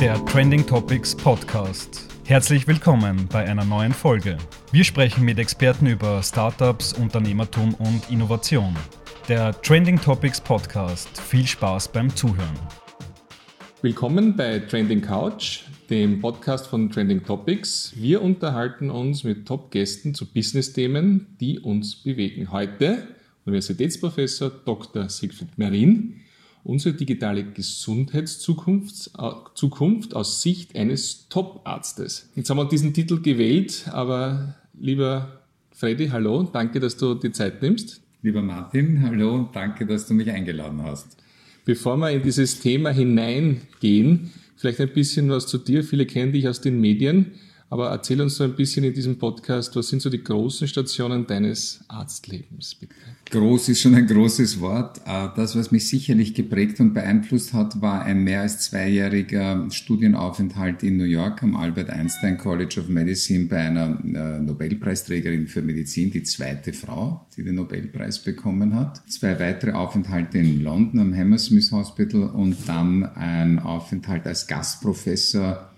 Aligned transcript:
Der 0.00 0.24
Trending 0.26 0.66
Topics 0.66 1.14
Podcast. 1.14 2.08
Herzlich 2.24 2.66
willkommen 2.66 3.28
bei 3.32 3.48
einer 3.48 3.64
neuen 3.64 3.92
Folge. 3.92 4.36
Wir 4.72 4.84
sprechen 4.84 5.24
mit 5.24 5.38
Experten 5.38 5.86
über 5.86 6.22
Startups, 6.22 6.92
Unternehmertum 6.92 7.74
und 7.74 8.10
Innovation. 8.10 8.76
Der 9.28 9.58
Trending 9.62 10.00
Topics 10.00 10.40
Podcast. 10.40 11.20
Viel 11.20 11.46
Spaß 11.46 11.92
beim 11.92 12.14
Zuhören. 12.14 12.58
Willkommen 13.82 14.36
bei 14.36 14.58
Trending 14.58 15.00
Couch, 15.00 15.60
dem 15.88 16.20
Podcast 16.20 16.66
von 16.66 16.90
Trending 16.90 17.24
Topics. 17.24 17.94
Wir 17.96 18.20
unterhalten 18.20 18.90
uns 18.90 19.24
mit 19.24 19.46
Top-Gästen 19.46 20.14
zu 20.14 20.30
Business-Themen, 20.30 21.36
die 21.40 21.58
uns 21.58 21.96
bewegen. 21.96 22.52
Heute 22.52 23.08
Universitätsprofessor 23.46 24.50
Dr. 24.64 25.08
Siegfried 25.08 25.56
Merin, 25.56 26.20
unsere 26.64 26.94
digitale 26.94 27.44
Gesundheitszukunft 27.44 29.10
Zukunft 29.54 30.14
aus 30.14 30.42
Sicht 30.42 30.76
eines 30.76 31.28
Top-Arztes. 31.28 32.30
Jetzt 32.34 32.50
haben 32.50 32.58
wir 32.58 32.68
diesen 32.68 32.94
Titel 32.94 33.20
gewählt, 33.20 33.86
aber 33.90 34.54
lieber 34.78 35.40
Freddy, 35.72 36.08
hallo, 36.08 36.42
danke, 36.42 36.80
dass 36.80 36.96
du 36.96 37.14
die 37.14 37.32
Zeit 37.32 37.62
nimmst. 37.62 38.02
Lieber 38.22 38.42
Martin, 38.42 39.02
hallo, 39.02 39.48
danke, 39.52 39.86
dass 39.86 40.06
du 40.06 40.14
mich 40.14 40.30
eingeladen 40.30 40.82
hast. 40.82 41.16
Bevor 41.64 41.96
wir 41.96 42.10
in 42.10 42.22
dieses 42.22 42.60
Thema 42.60 42.90
hineingehen, 42.90 44.30
Vielleicht 44.60 44.80
ein 44.82 44.92
bisschen 44.92 45.30
was 45.30 45.46
zu 45.46 45.56
dir. 45.56 45.82
Viele 45.82 46.04
kennen 46.04 46.32
dich 46.32 46.46
aus 46.46 46.60
den 46.60 46.82
Medien. 46.82 47.32
Aber 47.72 47.90
erzähl 47.90 48.20
uns 48.20 48.34
so 48.34 48.42
ein 48.42 48.56
bisschen 48.56 48.82
in 48.82 48.92
diesem 48.92 49.16
Podcast, 49.16 49.76
was 49.76 49.88
sind 49.88 50.02
so 50.02 50.10
die 50.10 50.24
großen 50.24 50.66
Stationen 50.66 51.28
deines 51.28 51.84
Arztlebens, 51.86 52.74
bitte? 52.74 52.94
Groß 53.30 53.68
ist 53.68 53.82
schon 53.82 53.94
ein 53.94 54.08
großes 54.08 54.60
Wort. 54.60 55.00
Äh, 55.06 55.28
das, 55.36 55.54
was 55.54 55.70
mich 55.70 55.86
sicherlich 55.86 56.34
geprägt 56.34 56.80
und 56.80 56.94
beeinflusst 56.94 57.52
hat, 57.52 57.80
war 57.80 58.02
ein 58.02 58.24
mehr 58.24 58.40
als 58.40 58.62
zweijähriger 58.62 59.70
Studienaufenthalt 59.70 60.82
in 60.82 60.96
New 60.96 61.04
York 61.04 61.44
am 61.44 61.54
Albert 61.54 61.90
Einstein 61.90 62.38
College 62.38 62.80
of 62.80 62.88
Medicine 62.88 63.46
bei 63.46 63.58
einer 63.58 64.00
äh, 64.04 64.40
Nobelpreisträgerin 64.40 65.46
für 65.46 65.62
Medizin, 65.62 66.10
die 66.10 66.24
zweite 66.24 66.72
Frau, 66.72 67.28
die 67.36 67.44
den 67.44 67.54
Nobelpreis 67.54 68.18
bekommen 68.18 68.74
hat. 68.74 69.08
Zwei 69.08 69.38
weitere 69.38 69.70
Aufenthalte 69.70 70.38
in 70.38 70.64
London 70.64 70.98
am 70.98 71.16
Hammersmith 71.16 71.70
Hospital 71.70 72.24
und 72.24 72.56
dann 72.66 73.04
ein 73.04 73.60
Aufenthalt 73.60 74.26
als 74.26 74.48
Gastprofessor 74.48 75.69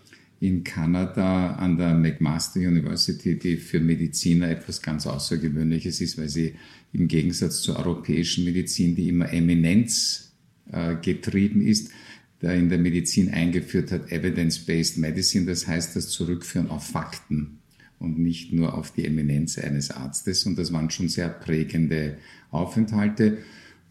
in 0.42 0.64
Kanada 0.64 1.52
an 1.54 1.76
der 1.76 1.94
McMaster 1.94 2.58
University, 2.58 3.38
die 3.38 3.56
für 3.56 3.78
Mediziner 3.78 4.50
etwas 4.50 4.82
ganz 4.82 5.06
Außergewöhnliches 5.06 6.00
ist, 6.00 6.18
weil 6.18 6.28
sie 6.28 6.56
im 6.92 7.06
Gegensatz 7.06 7.62
zur 7.62 7.76
europäischen 7.76 8.44
Medizin, 8.44 8.96
die 8.96 9.08
immer 9.08 9.32
Eminenz 9.32 10.32
äh, 10.72 10.96
getrieben 10.96 11.64
ist, 11.64 11.92
da 12.40 12.52
in 12.52 12.68
der 12.68 12.78
Medizin 12.78 13.30
eingeführt 13.30 13.92
hat, 13.92 14.10
Evidence-Based 14.10 14.98
Medicine, 14.98 15.46
das 15.46 15.68
heißt 15.68 15.94
das 15.94 16.08
Zurückführen 16.08 16.70
auf 16.70 16.88
Fakten 16.88 17.60
und 18.00 18.18
nicht 18.18 18.52
nur 18.52 18.74
auf 18.74 18.90
die 18.90 19.06
Eminenz 19.06 19.58
eines 19.58 19.92
Arztes. 19.92 20.44
Und 20.44 20.58
das 20.58 20.72
waren 20.72 20.90
schon 20.90 21.08
sehr 21.08 21.28
prägende 21.28 22.18
Aufenthalte. 22.50 23.38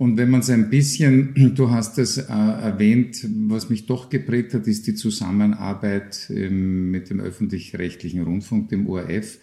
Und 0.01 0.17
wenn 0.17 0.31
man 0.31 0.39
es 0.39 0.49
ein 0.49 0.71
bisschen, 0.71 1.53
du 1.55 1.69
hast 1.69 1.99
es 1.99 2.17
äh, 2.17 2.23
erwähnt, 2.23 3.23
was 3.47 3.69
mich 3.69 3.85
doch 3.85 4.09
geprägt 4.09 4.55
hat, 4.55 4.65
ist 4.65 4.87
die 4.87 4.95
Zusammenarbeit 4.95 6.27
ähm, 6.31 6.89
mit 6.89 7.11
dem 7.11 7.19
öffentlich-rechtlichen 7.19 8.23
Rundfunk, 8.23 8.69
dem 8.69 8.87
ORF, 8.87 9.37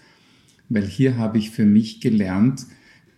weil 0.69 0.85
hier 0.85 1.17
habe 1.17 1.39
ich 1.39 1.51
für 1.51 1.65
mich 1.65 2.01
gelernt, 2.01 2.67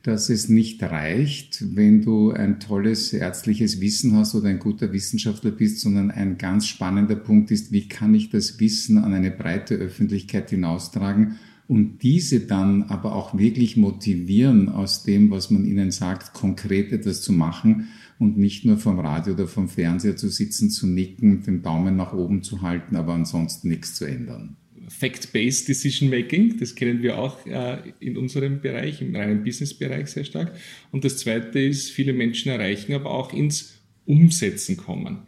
dass 0.03 0.29
es 0.29 0.51
nicht 0.51 0.83
reicht, 0.83 1.65
wenn 1.75 2.03
du 2.03 2.31
ein 2.31 2.61
tolles 2.61 3.15
ärztliches 3.15 3.81
Wissen 3.81 4.15
hast 4.17 4.35
oder 4.35 4.51
ein 4.51 4.59
guter 4.59 4.93
Wissenschaftler 4.93 5.51
bist, 5.51 5.81
sondern 5.81 6.11
ein 6.11 6.37
ganz 6.37 6.67
spannender 6.67 7.17
Punkt 7.17 7.51
ist, 7.51 7.73
wie 7.73 7.89
kann 7.89 8.13
ich 8.13 8.29
das 8.29 8.61
Wissen 8.61 8.99
an 8.99 9.15
eine 9.15 9.31
breite 9.31 9.77
Öffentlichkeit 9.77 10.51
hinaustragen 10.51 11.37
und 11.71 12.03
diese 12.03 12.41
dann 12.41 12.83
aber 12.83 13.15
auch 13.15 13.39
wirklich 13.39 13.77
motivieren, 13.77 14.69
aus 14.69 15.05
dem, 15.05 15.31
was 15.31 15.53
man 15.53 15.65
ihnen 15.65 15.93
sagt, 15.93 16.33
konkret 16.33 16.91
etwas 16.91 17.23
zu 17.23 17.33
machen 17.33 17.91
und 18.19 18.37
nicht 18.37 18.65
nur 18.65 18.77
vom 18.77 18.99
Radio 18.99 19.35
oder 19.35 19.47
vom 19.47 19.69
Fernseher 19.69 20.17
zu 20.17 20.31
sitzen, 20.31 20.71
zu 20.71 20.89
nicken, 20.89 21.45
den 21.45 21.63
Daumen 21.63 21.95
nach 21.95 22.13
oben 22.13 22.43
zu 22.43 22.63
halten, 22.63 22.97
aber 22.97 23.15
ansonsten 23.15 23.69
nichts 23.69 23.95
zu 23.95 24.05
ändern. 24.05 24.57
Fact-Based 24.89 25.69
Decision 25.69 26.11
Making, 26.11 26.59
das 26.59 26.75
kennen 26.75 27.05
wir 27.05 27.17
auch 27.17 27.47
äh, 27.47 27.77
in 28.01 28.17
unserem 28.17 28.61
Bereich, 28.61 29.01
im 29.01 29.15
reinen 29.15 29.45
Business-Bereich 29.45 30.09
sehr 30.09 30.25
stark. 30.25 30.53
Und 30.91 31.05
das 31.05 31.19
Zweite 31.19 31.61
ist, 31.61 31.93
viele 31.93 32.13
Menschen 32.13 32.51
erreichen, 32.51 32.95
aber 32.95 33.13
auch 33.13 33.33
ins 33.33 33.81
Umsetzen 34.07 34.77
kommen. 34.77 35.19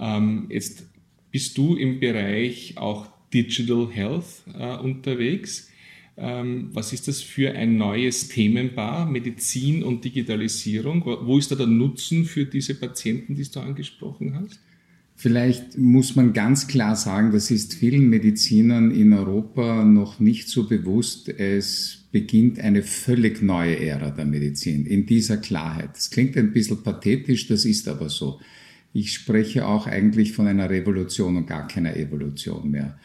Ähm, 0.00 0.46
jetzt 0.48 0.86
bist 1.30 1.58
du 1.58 1.76
im 1.76 2.00
Bereich 2.00 2.78
auch 2.78 3.06
Digital 3.34 3.90
Health 3.92 4.44
äh, 4.58 4.78
unterwegs. 4.78 5.68
Ähm, 6.16 6.68
was 6.72 6.92
ist 6.92 7.08
das 7.08 7.20
für 7.20 7.52
ein 7.52 7.76
neues 7.76 8.28
Themenpaar, 8.28 9.06
Medizin 9.06 9.82
und 9.82 10.04
Digitalisierung? 10.04 11.04
Wo 11.04 11.38
ist 11.38 11.50
da 11.50 11.56
der 11.56 11.66
Nutzen 11.66 12.24
für 12.24 12.44
diese 12.44 12.74
Patienten, 12.74 13.34
die 13.34 13.44
du 13.44 13.60
angesprochen 13.60 14.38
hast? 14.38 14.60
Vielleicht 15.16 15.78
muss 15.78 16.16
man 16.16 16.32
ganz 16.32 16.66
klar 16.66 16.96
sagen, 16.96 17.30
das 17.32 17.50
ist 17.50 17.74
vielen 17.74 18.10
Medizinern 18.10 18.90
in 18.90 19.12
Europa 19.12 19.84
noch 19.84 20.18
nicht 20.18 20.48
so 20.48 20.66
bewusst. 20.66 21.28
Es 21.28 22.04
beginnt 22.10 22.58
eine 22.58 22.82
völlig 22.82 23.40
neue 23.40 23.78
Ära 23.78 24.10
der 24.10 24.24
Medizin 24.24 24.86
in 24.86 25.06
dieser 25.06 25.36
Klarheit. 25.36 25.90
Das 25.94 26.10
klingt 26.10 26.36
ein 26.36 26.52
bisschen 26.52 26.82
pathetisch, 26.82 27.46
das 27.46 27.64
ist 27.64 27.88
aber 27.88 28.08
so. 28.08 28.40
Ich 28.92 29.12
spreche 29.12 29.66
auch 29.66 29.86
eigentlich 29.86 30.32
von 30.32 30.46
einer 30.46 30.70
Revolution 30.70 31.36
und 31.36 31.46
gar 31.46 31.66
keiner 31.68 31.96
Evolution 31.96 32.70
mehr. 32.70 32.98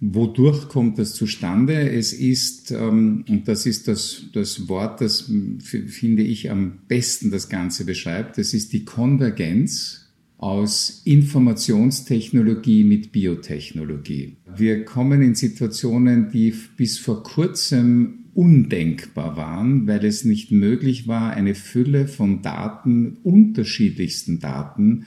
Wodurch 0.00 0.68
kommt 0.68 0.98
das 0.98 1.14
zustande? 1.14 1.90
Es 1.90 2.12
ist, 2.12 2.70
ähm, 2.70 3.24
und 3.28 3.48
das 3.48 3.64
ist 3.64 3.88
das, 3.88 4.26
das 4.34 4.68
Wort, 4.68 5.00
das 5.00 5.32
finde 5.60 6.22
ich 6.22 6.50
am 6.50 6.78
besten 6.86 7.30
das 7.30 7.48
Ganze 7.48 7.86
beschreibt, 7.86 8.36
das 8.36 8.52
ist 8.52 8.72
die 8.74 8.84
Konvergenz 8.84 10.02
aus 10.38 11.00
Informationstechnologie 11.04 12.84
mit 12.84 13.10
Biotechnologie. 13.10 14.36
Wir 14.54 14.84
kommen 14.84 15.22
in 15.22 15.34
Situationen, 15.34 16.30
die 16.30 16.52
bis 16.76 16.98
vor 16.98 17.22
kurzem 17.22 18.26
undenkbar 18.34 19.38
waren, 19.38 19.86
weil 19.86 20.04
es 20.04 20.24
nicht 20.24 20.52
möglich 20.52 21.08
war, 21.08 21.30
eine 21.32 21.54
Fülle 21.54 22.06
von 22.06 22.42
Daten, 22.42 23.16
unterschiedlichsten 23.22 24.40
Daten, 24.40 25.06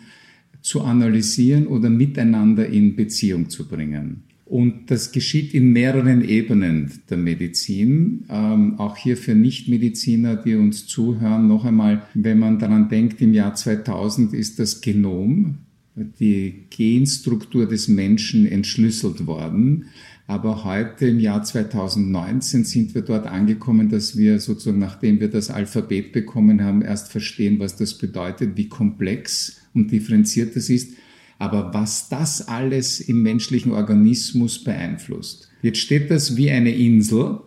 zu 0.62 0.82
analysieren 0.82 1.68
oder 1.68 1.92
miteinander 1.92 2.68
in 2.68 2.96
Beziehung 2.96 3.50
zu 3.50 3.68
bringen. 3.68 4.24
Und 4.50 4.90
das 4.90 5.12
geschieht 5.12 5.54
in 5.54 5.74
mehreren 5.74 6.28
Ebenen 6.28 6.92
der 7.08 7.18
Medizin. 7.18 8.26
Ähm, 8.30 8.80
auch 8.80 8.98
hier 8.98 9.16
für 9.16 9.36
Nichtmediziner, 9.36 10.38
die 10.38 10.56
uns 10.56 10.88
zuhören, 10.88 11.48
noch 11.48 11.66
einmal, 11.66 12.02
wenn 12.16 12.40
man 12.40 12.58
daran 12.58 12.90
denkt, 12.90 13.22
im 13.22 13.32
Jahr 13.32 13.54
2000 13.54 14.34
ist 14.34 14.58
das 14.58 14.82
Genom, 14.82 15.60
die 15.96 16.66
Genstruktur 16.72 17.68
des 17.68 17.90
Menschen 17.90 18.48
entschlüsselt 18.48 19.28
worden. 19.28 19.86
Aber 20.26 20.64
heute 20.64 21.08
im 21.08 21.20
Jahr 21.20 21.44
2019 21.44 22.64
sind 22.64 22.96
wir 22.96 23.04
dort 23.04 23.28
angekommen, 23.28 23.90
dass 23.90 24.18
wir 24.18 24.40
sozusagen, 24.40 24.80
nachdem 24.80 25.20
wir 25.20 25.28
das 25.28 25.52
Alphabet 25.52 26.12
bekommen 26.12 26.64
haben, 26.64 26.82
erst 26.82 27.12
verstehen, 27.12 27.60
was 27.60 27.76
das 27.76 28.00
bedeutet, 28.00 28.58
wie 28.58 28.68
komplex 28.68 29.62
und 29.76 29.92
differenziert 29.92 30.56
das 30.56 30.72
ist 30.72 30.94
aber 31.40 31.74
was 31.74 32.10
das 32.10 32.48
alles 32.48 33.00
im 33.00 33.24
menschlichen 33.24 33.72
Organismus 33.72 34.64
beeinflusst. 34.64 35.50
Jetzt 35.62 35.80
steht 35.80 36.12
das 36.12 36.36
wie 36.36 36.52
eine 36.52 36.76
Insel 36.76 37.40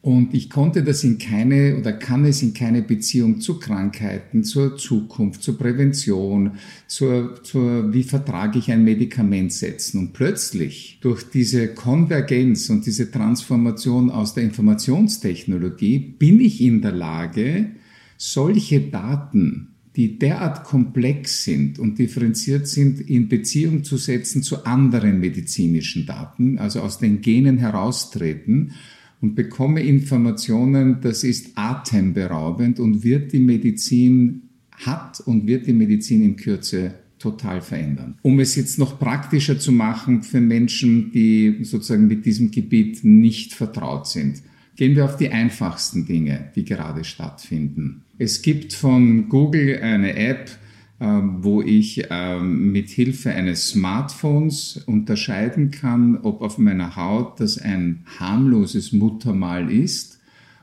und 0.00 0.32
ich 0.32 0.48
konnte 0.48 0.84
das 0.84 1.02
in 1.02 1.18
keine 1.18 1.76
oder 1.76 1.92
kann 1.92 2.24
es 2.24 2.40
in 2.42 2.54
keine 2.54 2.82
Beziehung 2.82 3.40
zu 3.40 3.58
Krankheiten, 3.58 4.44
zur 4.44 4.76
Zukunft, 4.76 5.42
zur 5.42 5.58
Prävention, 5.58 6.52
zur, 6.86 7.42
zur 7.42 7.92
wie 7.92 8.04
vertrage 8.04 8.58
ich 8.58 8.70
ein 8.70 8.84
Medikament 8.84 9.52
setzen. 9.52 9.98
Und 9.98 10.12
plötzlich 10.12 10.98
durch 11.00 11.24
diese 11.24 11.68
Konvergenz 11.74 12.70
und 12.70 12.86
diese 12.86 13.10
Transformation 13.10 14.10
aus 14.10 14.34
der 14.34 14.44
Informationstechnologie 14.44 15.98
bin 15.98 16.40
ich 16.40 16.60
in 16.60 16.80
der 16.80 16.92
Lage, 16.92 17.70
solche 18.16 18.80
Daten 18.80 19.74
die 19.98 20.16
derart 20.16 20.62
komplex 20.62 21.42
sind 21.42 21.80
und 21.80 21.98
differenziert 21.98 22.68
sind, 22.68 23.00
in 23.00 23.28
Beziehung 23.28 23.82
zu 23.82 23.96
setzen 23.96 24.44
zu 24.44 24.64
anderen 24.64 25.18
medizinischen 25.18 26.06
Daten, 26.06 26.56
also 26.56 26.82
aus 26.82 27.00
den 27.00 27.20
Genen 27.20 27.58
heraustreten 27.58 28.74
und 29.20 29.34
bekomme 29.34 29.82
Informationen, 29.82 31.00
das 31.00 31.24
ist 31.24 31.50
atemberaubend 31.56 32.78
und 32.78 33.02
wird 33.02 33.32
die 33.32 33.40
Medizin, 33.40 34.42
hat 34.70 35.18
und 35.18 35.48
wird 35.48 35.66
die 35.66 35.72
Medizin 35.72 36.22
in 36.22 36.36
Kürze 36.36 36.94
total 37.18 37.60
verändern. 37.60 38.14
Um 38.22 38.38
es 38.38 38.54
jetzt 38.54 38.78
noch 38.78 39.00
praktischer 39.00 39.58
zu 39.58 39.72
machen 39.72 40.22
für 40.22 40.40
Menschen, 40.40 41.10
die 41.10 41.64
sozusagen 41.64 42.06
mit 42.06 42.24
diesem 42.24 42.52
Gebiet 42.52 43.02
nicht 43.02 43.52
vertraut 43.52 44.06
sind. 44.06 44.42
Gehen 44.78 44.94
wir 44.94 45.06
auf 45.06 45.16
die 45.16 45.30
einfachsten 45.30 46.06
Dinge, 46.06 46.52
die 46.54 46.64
gerade 46.64 47.02
stattfinden. 47.02 48.04
Es 48.16 48.42
gibt 48.42 48.72
von 48.72 49.28
Google 49.28 49.80
eine 49.82 50.14
App, 50.14 50.52
ähm, 51.00 51.38
wo 51.42 51.62
ich 51.62 52.06
ähm, 52.10 52.70
mit 52.70 52.88
Hilfe 52.88 53.32
eines 53.32 53.70
Smartphones 53.70 54.84
unterscheiden 54.86 55.72
kann, 55.72 56.18
ob 56.18 56.42
auf 56.42 56.58
meiner 56.58 56.94
Haut 56.94 57.40
das 57.40 57.58
ein 57.58 58.04
harmloses 58.20 58.92
Muttermal 58.92 59.68
ist 59.68 60.20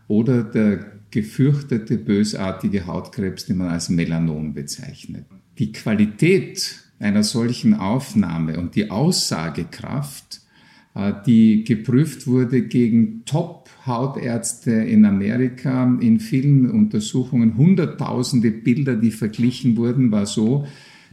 oder 0.08 0.46
der 0.46 0.94
gefürchtete 1.12 1.98
bösartige 1.98 2.88
Hautkrebs, 2.88 3.48
den 3.48 3.58
man 3.58 3.68
als 3.68 3.90
Melanom 3.90 4.54
bezeichnet. 4.54 5.26
Die 5.60 5.74
Qualität 5.74 6.86
einer 7.00 7.24
solchen 7.24 7.74
Aufnahme 7.74 8.60
und 8.60 8.76
die 8.76 8.92
Aussagekraft, 8.92 10.40
äh, 10.96 11.12
die 11.28 11.66
geprüft 11.66 12.28
wurde 12.28 12.62
gegen 12.62 13.26
Top-Hautärzte 13.86 14.72
in 14.72 15.06
Amerika 15.06 15.98
in 16.02 16.20
vielen 16.20 16.70
Untersuchungen, 16.72 17.56
hunderttausende 17.56 18.52
Bilder, 18.52 18.96
die 18.96 19.12
verglichen 19.12 19.78
wurden, 19.78 20.12
war 20.12 20.26
so, 20.26 20.66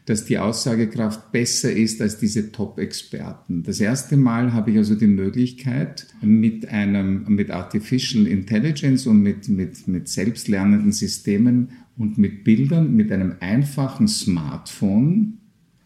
dass 0.07 0.25
die 0.25 0.39
Aussagekraft 0.39 1.31
besser 1.31 1.71
ist 1.71 2.03
als 2.03 2.19
diese 2.19 2.51
Top-Experten. 2.51 3.63
Das 3.63 3.79
erste 3.79 4.17
Mal 4.17 4.53
habe 4.53 4.73
ich 4.73 4.79
also 4.79 4.97
die 4.97 5.07
Möglichkeit, 5.07 6.09
mit 6.23 6.69
einem, 6.69 7.25
mit 7.29 7.51
Artificial 7.51 8.27
Intelligence 8.27 9.07
und 9.07 9.23
mit, 9.23 9.49
mit, 9.49 9.87
mit 9.87 10.09
selbstlernenden 10.09 10.93
Systemen 10.93 11.69
und 11.97 12.19
mit 12.19 12.43
Bildern, 12.43 12.97
mit 12.97 13.13
einem 13.13 13.35
einfachen 13.39 14.09
Smartphone, 14.09 15.39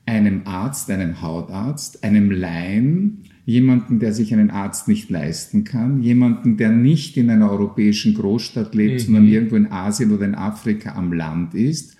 einem 0.06 0.42
Arzt, 0.44 0.88
einem 0.90 1.20
Hautarzt, 1.20 2.04
einem 2.04 2.30
Laien, 2.30 3.24
jemanden, 3.46 4.00
der 4.00 4.12
sich 4.12 4.34
einen 4.34 4.50
Arzt 4.50 4.88
nicht 4.88 5.08
leisten 5.08 5.62
kann, 5.62 6.02
jemanden, 6.02 6.56
der 6.56 6.70
nicht 6.70 7.16
in 7.16 7.30
einer 7.30 7.50
europäischen 7.50 8.12
Großstadt 8.14 8.74
lebt, 8.74 8.94
mhm. 8.94 8.98
sondern 8.98 9.28
irgendwo 9.28 9.54
in 9.54 9.70
Asien 9.70 10.10
oder 10.10 10.26
in 10.26 10.34
Afrika 10.34 10.96
am 10.96 11.12
Land 11.12 11.54
ist, 11.54 11.96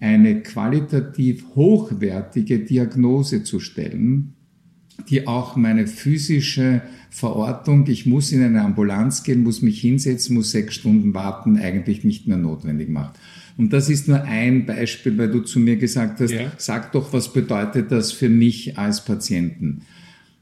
eine 0.00 0.42
qualitativ 0.42 1.44
hochwertige 1.54 2.60
Diagnose 2.60 3.44
zu 3.44 3.60
stellen, 3.60 4.32
die 5.10 5.26
auch 5.26 5.56
meine 5.56 5.86
physische 5.86 6.82
Verortung, 7.10 7.86
ich 7.86 8.06
muss 8.06 8.32
in 8.32 8.42
eine 8.42 8.62
Ambulanz 8.62 9.22
gehen, 9.22 9.42
muss 9.42 9.60
mich 9.60 9.80
hinsetzen, 9.80 10.36
muss 10.36 10.52
sechs 10.52 10.74
Stunden 10.74 11.12
warten, 11.12 11.58
eigentlich 11.58 12.02
nicht 12.02 12.26
mehr 12.26 12.38
notwendig 12.38 12.88
macht. 12.88 13.18
Und 13.58 13.72
das 13.72 13.90
ist 13.90 14.08
nur 14.08 14.22
ein 14.22 14.64
Beispiel, 14.64 15.18
weil 15.18 15.30
du 15.30 15.40
zu 15.40 15.60
mir 15.60 15.76
gesagt 15.76 16.20
hast, 16.20 16.30
ja. 16.30 16.52
sag 16.56 16.92
doch, 16.92 17.12
was 17.12 17.32
bedeutet 17.32 17.92
das 17.92 18.12
für 18.12 18.28
mich 18.28 18.78
als 18.78 19.04
Patienten? 19.04 19.82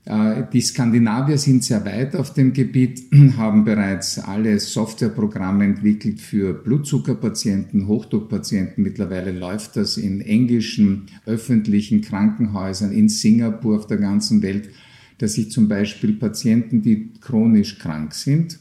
Äh, 0.07 0.45
die 0.53 0.61
Skandinavier 0.61 1.37
sind 1.37 1.65
sehr 1.65 1.85
weit 1.85 2.15
auf 2.15 2.33
dem 2.33 2.53
Gebiet, 2.53 3.03
haben 3.37 3.65
bereits 3.65 4.19
alle 4.19 4.59
Softwareprogramme 4.59 5.65
entwickelt 5.65 6.21
für 6.21 6.55
Blutzuckerpatienten, 6.55 7.89
Hochdruckpatienten. 7.89 8.85
Mittlerweile 8.85 9.33
läuft 9.33 9.77
das 9.77 9.97
in 9.97 10.21
englischen 10.21 11.07
öffentlichen 11.27 12.01
Krankenhäusern 12.03 12.93
in 12.93 13.09
Singapur 13.09 13.77
auf 13.77 13.89
der 13.89 13.99
ganzen 13.99 14.43
Welt, 14.43 14.71
dass 15.19 15.35
sich 15.35 15.51
zum 15.51 15.67
Beispiel 15.67 16.13
Patienten, 16.13 16.83
die 16.83 17.11
chronisch 17.21 17.79
krank 17.79 18.15
sind, 18.15 18.61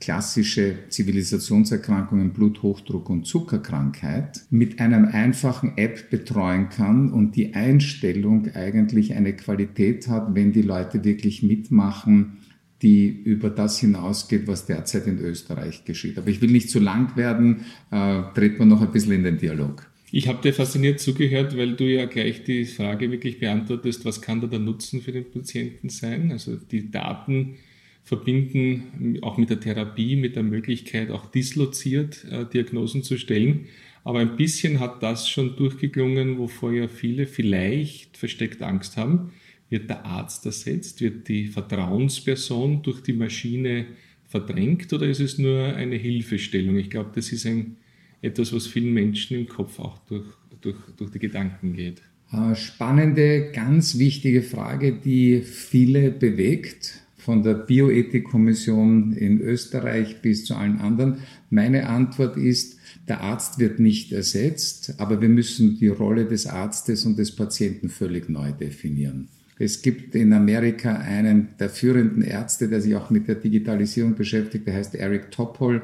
klassische 0.00 0.78
Zivilisationserkrankungen, 0.88 2.32
Bluthochdruck 2.32 3.08
und 3.08 3.26
Zuckerkrankheit 3.26 4.42
mit 4.50 4.78
einem 4.78 5.06
einfachen 5.06 5.78
App 5.78 6.10
betreuen 6.10 6.68
kann 6.68 7.12
und 7.12 7.34
die 7.34 7.54
Einstellung 7.54 8.50
eigentlich 8.54 9.14
eine 9.14 9.34
Qualität 9.34 10.08
hat, 10.08 10.34
wenn 10.34 10.52
die 10.52 10.62
Leute 10.62 11.02
wirklich 11.04 11.42
mitmachen, 11.42 12.38
die 12.82 13.08
über 13.08 13.48
das 13.48 13.78
hinausgeht, 13.78 14.46
was 14.46 14.66
derzeit 14.66 15.06
in 15.06 15.18
Österreich 15.18 15.84
geschieht. 15.84 16.18
Aber 16.18 16.28
ich 16.28 16.42
will 16.42 16.50
nicht 16.50 16.68
zu 16.68 16.78
lang 16.78 17.16
werden, 17.16 17.64
äh, 17.90 18.22
treten 18.34 18.58
wir 18.58 18.66
noch 18.66 18.82
ein 18.82 18.92
bisschen 18.92 19.12
in 19.12 19.24
den 19.24 19.38
Dialog. 19.38 19.90
Ich 20.12 20.28
habe 20.28 20.40
dir 20.42 20.52
fasziniert 20.52 21.00
zugehört, 21.00 21.56
weil 21.56 21.74
du 21.74 21.84
ja 21.84 22.04
gleich 22.04 22.44
die 22.44 22.64
Frage 22.64 23.10
wirklich 23.10 23.40
beantwortest, 23.40 24.04
was 24.04 24.20
kann 24.20 24.40
da 24.40 24.46
der 24.46 24.60
Nutzen 24.60 25.00
für 25.00 25.12
den 25.12 25.30
Patienten 25.30 25.88
sein? 25.88 26.30
Also 26.32 26.56
die 26.56 26.90
Daten 26.90 27.56
verbinden, 28.06 29.18
auch 29.22 29.36
mit 29.36 29.50
der 29.50 29.58
Therapie, 29.58 30.14
mit 30.14 30.36
der 30.36 30.44
Möglichkeit, 30.44 31.10
auch 31.10 31.26
disloziert 31.26 32.24
äh, 32.30 32.46
Diagnosen 32.46 33.02
zu 33.02 33.18
stellen. 33.18 33.66
Aber 34.04 34.20
ein 34.20 34.36
bisschen 34.36 34.78
hat 34.78 35.02
das 35.02 35.28
schon 35.28 35.56
durchgeklungen, 35.56 36.38
wovor 36.38 36.72
ja 36.72 36.86
viele 36.86 37.26
vielleicht 37.26 38.16
versteckt 38.16 38.62
Angst 38.62 38.96
haben. 38.96 39.32
Wird 39.70 39.90
der 39.90 40.06
Arzt 40.06 40.46
ersetzt? 40.46 41.00
Wird 41.00 41.26
die 41.26 41.48
Vertrauensperson 41.48 42.84
durch 42.84 43.00
die 43.00 43.12
Maschine 43.12 43.86
verdrängt 44.28 44.92
oder 44.92 45.08
ist 45.08 45.18
es 45.18 45.36
nur 45.38 45.74
eine 45.74 45.96
Hilfestellung? 45.96 46.76
Ich 46.76 46.90
glaube, 46.90 47.10
das 47.12 47.32
ist 47.32 47.44
ein, 47.44 47.76
etwas, 48.22 48.52
was 48.52 48.68
vielen 48.68 48.94
Menschen 48.94 49.36
im 49.36 49.48
Kopf 49.48 49.80
auch 49.80 49.98
durch, 50.06 50.26
durch, 50.60 50.76
durch 50.96 51.10
die 51.10 51.18
Gedanken 51.18 51.72
geht. 51.74 52.02
Äh, 52.30 52.54
spannende, 52.54 53.50
ganz 53.52 53.98
wichtige 53.98 54.42
Frage, 54.42 54.92
die 54.92 55.42
viele 55.42 56.12
bewegt 56.12 57.02
von 57.26 57.42
der 57.42 57.54
Bioethikkommission 57.54 59.12
in 59.12 59.40
Österreich 59.40 60.22
bis 60.22 60.44
zu 60.44 60.54
allen 60.54 60.78
anderen. 60.78 61.16
Meine 61.50 61.88
Antwort 61.88 62.36
ist, 62.36 62.78
der 63.08 63.20
Arzt 63.20 63.58
wird 63.58 63.80
nicht 63.80 64.12
ersetzt, 64.12 64.94
aber 64.98 65.20
wir 65.20 65.28
müssen 65.28 65.76
die 65.76 65.88
Rolle 65.88 66.26
des 66.26 66.46
Arztes 66.46 67.04
und 67.04 67.18
des 67.18 67.34
Patienten 67.34 67.88
völlig 67.88 68.28
neu 68.28 68.52
definieren. 68.52 69.26
Es 69.58 69.82
gibt 69.82 70.14
in 70.14 70.32
Amerika 70.32 70.94
einen 70.94 71.48
der 71.58 71.68
führenden 71.68 72.22
Ärzte, 72.22 72.68
der 72.68 72.80
sich 72.80 72.94
auch 72.94 73.10
mit 73.10 73.26
der 73.26 73.34
Digitalisierung 73.34 74.14
beschäftigt, 74.14 74.64
der 74.68 74.74
heißt 74.74 74.94
Eric 74.94 75.32
Topol. 75.32 75.82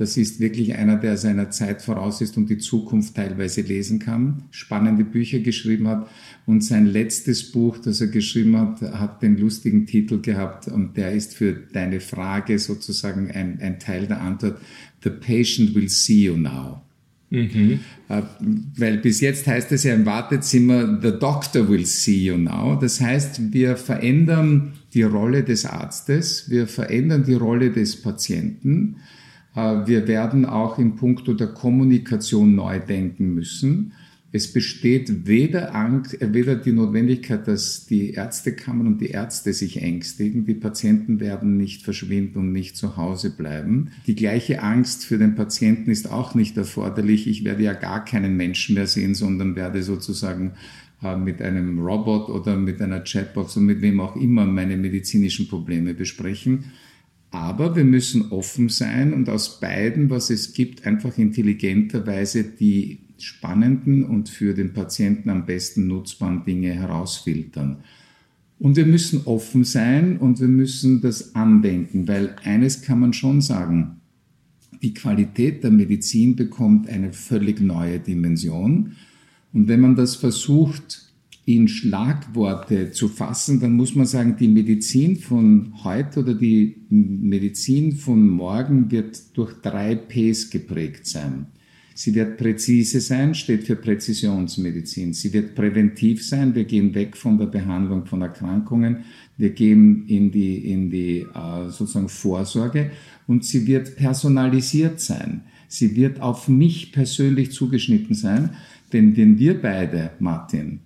Das 0.00 0.16
ist 0.16 0.40
wirklich 0.40 0.76
einer, 0.76 0.96
der 0.96 1.18
seiner 1.18 1.50
Zeit 1.50 1.82
voraus 1.82 2.22
ist 2.22 2.38
und 2.38 2.48
die 2.48 2.56
Zukunft 2.56 3.16
teilweise 3.16 3.60
lesen 3.60 3.98
kann, 3.98 4.44
spannende 4.50 5.04
Bücher 5.04 5.40
geschrieben 5.40 5.88
hat. 5.88 6.08
Und 6.46 6.64
sein 6.64 6.86
letztes 6.86 7.52
Buch, 7.52 7.76
das 7.76 8.00
er 8.00 8.06
geschrieben 8.06 8.56
hat, 8.56 8.80
hat 8.80 9.22
den 9.22 9.36
lustigen 9.36 9.84
Titel 9.84 10.22
gehabt 10.22 10.68
und 10.68 10.96
der 10.96 11.12
ist 11.12 11.34
für 11.34 11.52
deine 11.52 12.00
Frage 12.00 12.58
sozusagen 12.58 13.30
ein, 13.30 13.58
ein 13.60 13.78
Teil 13.78 14.06
der 14.06 14.22
Antwort. 14.22 14.56
The 15.04 15.10
patient 15.10 15.74
will 15.74 15.90
see 15.90 16.24
you 16.24 16.36
now. 16.38 16.80
Mhm. 17.28 17.80
Äh, 18.08 18.22
weil 18.78 18.96
bis 18.96 19.20
jetzt 19.20 19.46
heißt 19.46 19.70
es 19.72 19.84
ja 19.84 19.94
im 19.94 20.06
Wartezimmer, 20.06 20.98
the 21.02 21.10
doctor 21.10 21.68
will 21.68 21.84
see 21.84 22.24
you 22.24 22.38
now. 22.38 22.74
Das 22.80 23.02
heißt, 23.02 23.52
wir 23.52 23.76
verändern 23.76 24.72
die 24.94 25.02
Rolle 25.02 25.44
des 25.44 25.66
Arztes, 25.66 26.48
wir 26.48 26.66
verändern 26.66 27.24
die 27.24 27.34
Rolle 27.34 27.70
des 27.70 28.00
Patienten 28.00 28.96
wir 29.54 30.06
werden 30.06 30.46
auch 30.46 30.78
in 30.78 30.96
puncto 30.96 31.34
der 31.34 31.48
Kommunikation 31.48 32.54
neu 32.54 32.78
denken 32.78 33.34
müssen. 33.34 33.92
Es 34.32 34.52
besteht 34.52 35.26
weder, 35.26 35.74
Angst, 35.74 36.20
äh, 36.22 36.32
weder 36.32 36.54
die 36.54 36.72
Notwendigkeit, 36.72 37.48
dass 37.48 37.86
die 37.86 38.12
Ärztekammern 38.12 38.86
und 38.86 39.00
die 39.00 39.10
Ärzte 39.10 39.52
sich 39.52 39.82
ängstigen. 39.82 40.44
Die 40.44 40.54
Patienten 40.54 41.18
werden 41.18 41.56
nicht 41.56 41.82
verschwinden 41.82 42.38
und 42.38 42.52
nicht 42.52 42.76
zu 42.76 42.96
Hause 42.96 43.30
bleiben. 43.30 43.90
Die 44.06 44.14
gleiche 44.14 44.62
Angst 44.62 45.04
für 45.04 45.18
den 45.18 45.34
Patienten 45.34 45.90
ist 45.90 46.12
auch 46.12 46.36
nicht 46.36 46.56
erforderlich. 46.56 47.26
Ich 47.26 47.44
werde 47.44 47.64
ja 47.64 47.72
gar 47.72 48.04
keinen 48.04 48.36
Menschen 48.36 48.76
mehr 48.76 48.86
sehen, 48.86 49.16
sondern 49.16 49.56
werde 49.56 49.82
sozusagen 49.82 50.52
äh, 51.02 51.16
mit 51.16 51.42
einem 51.42 51.80
Robot 51.80 52.28
oder 52.28 52.56
mit 52.56 52.80
einer 52.80 53.00
Chatbox 53.00 53.56
und 53.56 53.66
mit 53.66 53.82
wem 53.82 53.98
auch 54.00 54.14
immer 54.14 54.46
meine 54.46 54.76
medizinischen 54.76 55.48
Probleme 55.48 55.92
besprechen. 55.92 56.66
Aber 57.30 57.76
wir 57.76 57.84
müssen 57.84 58.32
offen 58.32 58.68
sein 58.68 59.12
und 59.12 59.28
aus 59.28 59.60
beiden, 59.60 60.10
was 60.10 60.30
es 60.30 60.52
gibt, 60.52 60.86
einfach 60.86 61.16
intelligenterweise 61.16 62.44
die 62.44 63.00
spannenden 63.18 64.04
und 64.04 64.28
für 64.28 64.54
den 64.54 64.72
Patienten 64.72 65.30
am 65.30 65.46
besten 65.46 65.86
nutzbaren 65.86 66.44
Dinge 66.44 66.72
herausfiltern. 66.72 67.78
Und 68.58 68.76
wir 68.76 68.86
müssen 68.86 69.22
offen 69.26 69.64
sein 69.64 70.18
und 70.18 70.40
wir 70.40 70.48
müssen 70.48 71.00
das 71.00 71.34
andenken, 71.34 72.08
weil 72.08 72.36
eines 72.44 72.82
kann 72.82 73.00
man 73.00 73.12
schon 73.12 73.40
sagen, 73.40 74.00
die 74.82 74.94
Qualität 74.94 75.62
der 75.62 75.70
Medizin 75.70 76.36
bekommt 76.36 76.88
eine 76.88 77.12
völlig 77.12 77.60
neue 77.60 78.00
Dimension. 78.00 78.92
Und 79.52 79.68
wenn 79.68 79.80
man 79.80 79.96
das 79.96 80.16
versucht 80.16 81.09
in 81.46 81.68
Schlagworte 81.68 82.92
zu 82.92 83.08
fassen, 83.08 83.60
dann 83.60 83.72
muss 83.72 83.94
man 83.94 84.06
sagen, 84.06 84.36
die 84.38 84.48
Medizin 84.48 85.16
von 85.16 85.72
heute 85.82 86.20
oder 86.20 86.34
die 86.34 86.76
Medizin 86.90 87.92
von 87.92 88.28
morgen 88.28 88.90
wird 88.90 89.36
durch 89.36 89.54
drei 89.62 89.94
Ps 89.94 90.50
geprägt 90.50 91.06
sein. 91.06 91.46
Sie 91.94 92.14
wird 92.14 92.38
präzise 92.38 93.00
sein, 93.00 93.34
steht 93.34 93.64
für 93.64 93.76
Präzisionsmedizin. 93.76 95.12
Sie 95.12 95.34
wird 95.34 95.54
präventiv 95.54 96.26
sein. 96.26 96.54
Wir 96.54 96.64
gehen 96.64 96.94
weg 96.94 97.14
von 97.14 97.36
der 97.36 97.44
Behandlung 97.44 98.06
von 98.06 98.22
Erkrankungen. 98.22 99.04
Wir 99.36 99.50
gehen 99.50 100.06
in 100.06 100.30
die, 100.30 100.72
in 100.72 100.88
die 100.88 101.26
äh, 101.34 101.68
sozusagen 101.68 102.08
Vorsorge. 102.08 102.90
Und 103.26 103.44
sie 103.44 103.66
wird 103.66 103.96
personalisiert 103.96 104.98
sein. 104.98 105.42
Sie 105.68 105.94
wird 105.94 106.22
auf 106.22 106.48
mich 106.48 106.90
persönlich 106.90 107.52
zugeschnitten 107.52 108.14
sein. 108.14 108.50
Denn 108.94 109.14
wenn 109.16 109.38
wir 109.38 109.60
beide, 109.60 110.12
Martin, 110.20 110.80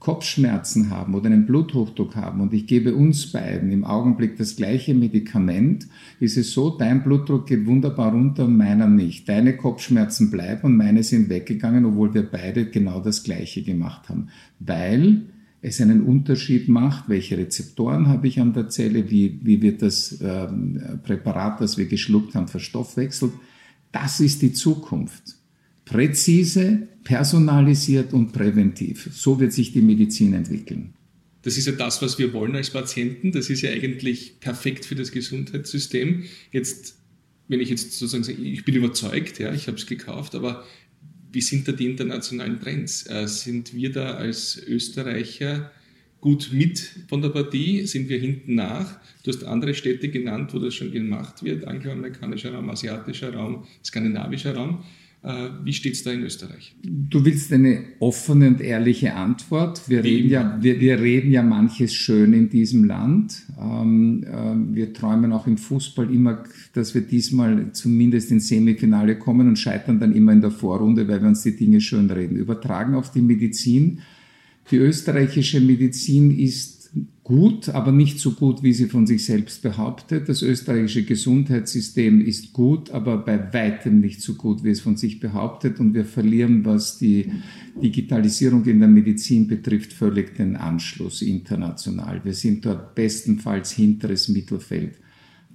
Kopfschmerzen 0.00 0.88
haben 0.88 1.14
oder 1.14 1.26
einen 1.26 1.44
Bluthochdruck 1.44 2.16
haben 2.16 2.40
und 2.40 2.54
ich 2.54 2.66
gebe 2.66 2.94
uns 2.94 3.30
beiden 3.30 3.70
im 3.70 3.84
Augenblick 3.84 4.38
das 4.38 4.56
gleiche 4.56 4.94
Medikament, 4.94 5.86
ist 6.18 6.38
es 6.38 6.52
so, 6.52 6.70
dein 6.70 7.04
Blutdruck 7.04 7.46
geht 7.46 7.66
wunderbar 7.66 8.12
runter 8.12 8.46
und 8.46 8.56
meiner 8.56 8.88
nicht. 8.88 9.28
Deine 9.28 9.58
Kopfschmerzen 9.58 10.30
bleiben 10.30 10.62
und 10.64 10.76
meine 10.78 11.02
sind 11.02 11.28
weggegangen, 11.28 11.84
obwohl 11.84 12.14
wir 12.14 12.22
beide 12.22 12.64
genau 12.70 13.00
das 13.00 13.24
gleiche 13.24 13.62
gemacht 13.62 14.08
haben. 14.08 14.28
Weil 14.58 15.26
es 15.60 15.82
einen 15.82 16.02
Unterschied 16.02 16.70
macht, 16.70 17.10
welche 17.10 17.36
Rezeptoren 17.36 18.08
habe 18.08 18.26
ich 18.26 18.40
an 18.40 18.54
der 18.54 18.70
Zelle, 18.70 19.10
wie, 19.10 19.38
wie 19.42 19.60
wird 19.60 19.82
das 19.82 20.18
ähm, 20.22 20.80
Präparat, 21.02 21.60
das 21.60 21.76
wir 21.76 21.84
geschluckt 21.84 22.34
haben, 22.34 22.48
verstoffwechselt. 22.48 23.32
Das 23.92 24.20
ist 24.20 24.40
die 24.40 24.54
Zukunft. 24.54 25.39
Präzise, 25.90 26.86
personalisiert 27.02 28.12
und 28.12 28.32
präventiv. 28.32 29.10
So 29.12 29.40
wird 29.40 29.52
sich 29.52 29.72
die 29.72 29.80
Medizin 29.80 30.34
entwickeln. 30.34 30.94
Das 31.42 31.56
ist 31.56 31.66
ja 31.66 31.72
das, 31.72 32.00
was 32.00 32.16
wir 32.16 32.32
wollen 32.32 32.54
als 32.54 32.70
Patienten. 32.70 33.32
Das 33.32 33.50
ist 33.50 33.62
ja 33.62 33.70
eigentlich 33.70 34.38
perfekt 34.38 34.84
für 34.84 34.94
das 34.94 35.10
Gesundheitssystem. 35.10 36.24
Jetzt, 36.52 36.96
wenn 37.48 37.60
ich 37.60 37.70
jetzt 37.70 37.98
sozusagen 37.98 38.22
sage, 38.22 38.40
ich 38.40 38.64
bin 38.64 38.76
überzeugt, 38.76 39.40
ja, 39.40 39.52
ich 39.52 39.66
habe 39.66 39.78
es 39.78 39.86
gekauft, 39.86 40.36
aber 40.36 40.64
wie 41.32 41.40
sind 41.40 41.66
da 41.66 41.72
die 41.72 41.86
internationalen 41.86 42.60
Trends? 42.60 43.08
Äh, 43.08 43.26
sind 43.26 43.74
wir 43.74 43.90
da 43.90 44.14
als 44.14 44.62
Österreicher 44.64 45.72
gut 46.20 46.50
mit 46.52 46.88
von 47.08 47.20
der 47.20 47.30
Partie? 47.30 47.84
Sind 47.86 48.08
wir 48.08 48.18
hinten 48.18 48.54
nach? 48.54 49.00
Du 49.24 49.32
hast 49.32 49.42
andere 49.42 49.74
Städte 49.74 50.08
genannt, 50.08 50.54
wo 50.54 50.60
das 50.60 50.74
schon 50.74 50.92
gemacht 50.92 51.42
wird, 51.42 51.64
angloamerikanischer 51.64 52.54
Raum, 52.54 52.70
asiatischer 52.70 53.34
Raum, 53.34 53.66
skandinavischer 53.82 54.54
Raum. 54.54 54.84
Äh, 55.22 55.50
wie 55.64 55.72
steht 55.74 55.94
es 55.94 56.02
da 56.02 56.12
in 56.12 56.22
Österreich? 56.22 56.74
Du 56.82 57.24
willst 57.24 57.52
eine 57.52 57.84
offene 57.98 58.48
und 58.48 58.60
ehrliche 58.62 59.14
Antwort. 59.14 59.86
Wir, 59.86 60.02
reden 60.02 60.30
ja, 60.30 60.58
wir, 60.60 60.80
wir, 60.80 60.98
reden 60.98 61.30
ja 61.30 61.42
manches 61.42 61.94
schön 61.94 62.32
in 62.32 62.48
diesem 62.48 62.84
Land. 62.84 63.42
Ähm, 63.60 64.24
äh, 64.24 64.74
wir 64.74 64.94
träumen 64.94 65.32
auch 65.32 65.46
im 65.46 65.58
Fußball 65.58 66.10
immer, 66.10 66.44
dass 66.72 66.94
wir 66.94 67.02
diesmal 67.02 67.70
zumindest 67.72 68.30
ins 68.30 68.48
Semifinale 68.48 69.18
kommen 69.18 69.46
und 69.46 69.58
scheitern 69.58 70.00
dann 70.00 70.14
immer 70.14 70.32
in 70.32 70.40
der 70.40 70.52
Vorrunde, 70.52 71.06
weil 71.06 71.20
wir 71.20 71.28
uns 71.28 71.42
die 71.42 71.54
Dinge 71.54 71.82
schön 71.82 72.10
reden. 72.10 72.36
Übertragen 72.36 72.94
auf 72.94 73.12
die 73.12 73.20
Medizin. 73.20 74.00
Die 74.70 74.76
österreichische 74.76 75.60
Medizin 75.60 76.38
ist 76.38 76.79
gut, 77.30 77.68
aber 77.68 77.92
nicht 77.92 78.18
so 78.18 78.32
gut, 78.32 78.64
wie 78.64 78.72
sie 78.72 78.86
von 78.86 79.06
sich 79.06 79.24
selbst 79.24 79.62
behauptet. 79.62 80.28
Das 80.28 80.42
österreichische 80.42 81.04
Gesundheitssystem 81.04 82.20
ist 82.20 82.52
gut, 82.52 82.90
aber 82.90 83.18
bei 83.18 83.52
weitem 83.52 84.00
nicht 84.00 84.20
so 84.20 84.34
gut, 84.34 84.64
wie 84.64 84.70
es 84.70 84.80
von 84.80 84.96
sich 84.96 85.20
behauptet. 85.20 85.78
Und 85.78 85.94
wir 85.94 86.04
verlieren, 86.04 86.64
was 86.64 86.98
die 86.98 87.30
Digitalisierung 87.80 88.64
in 88.64 88.80
der 88.80 88.88
Medizin 88.88 89.46
betrifft, 89.46 89.92
völlig 89.92 90.34
den 90.34 90.56
Anschluss 90.56 91.22
international. 91.22 92.20
Wir 92.24 92.34
sind 92.34 92.66
dort 92.66 92.96
bestenfalls 92.96 93.70
hinteres 93.70 94.28
Mittelfeld. 94.28 94.98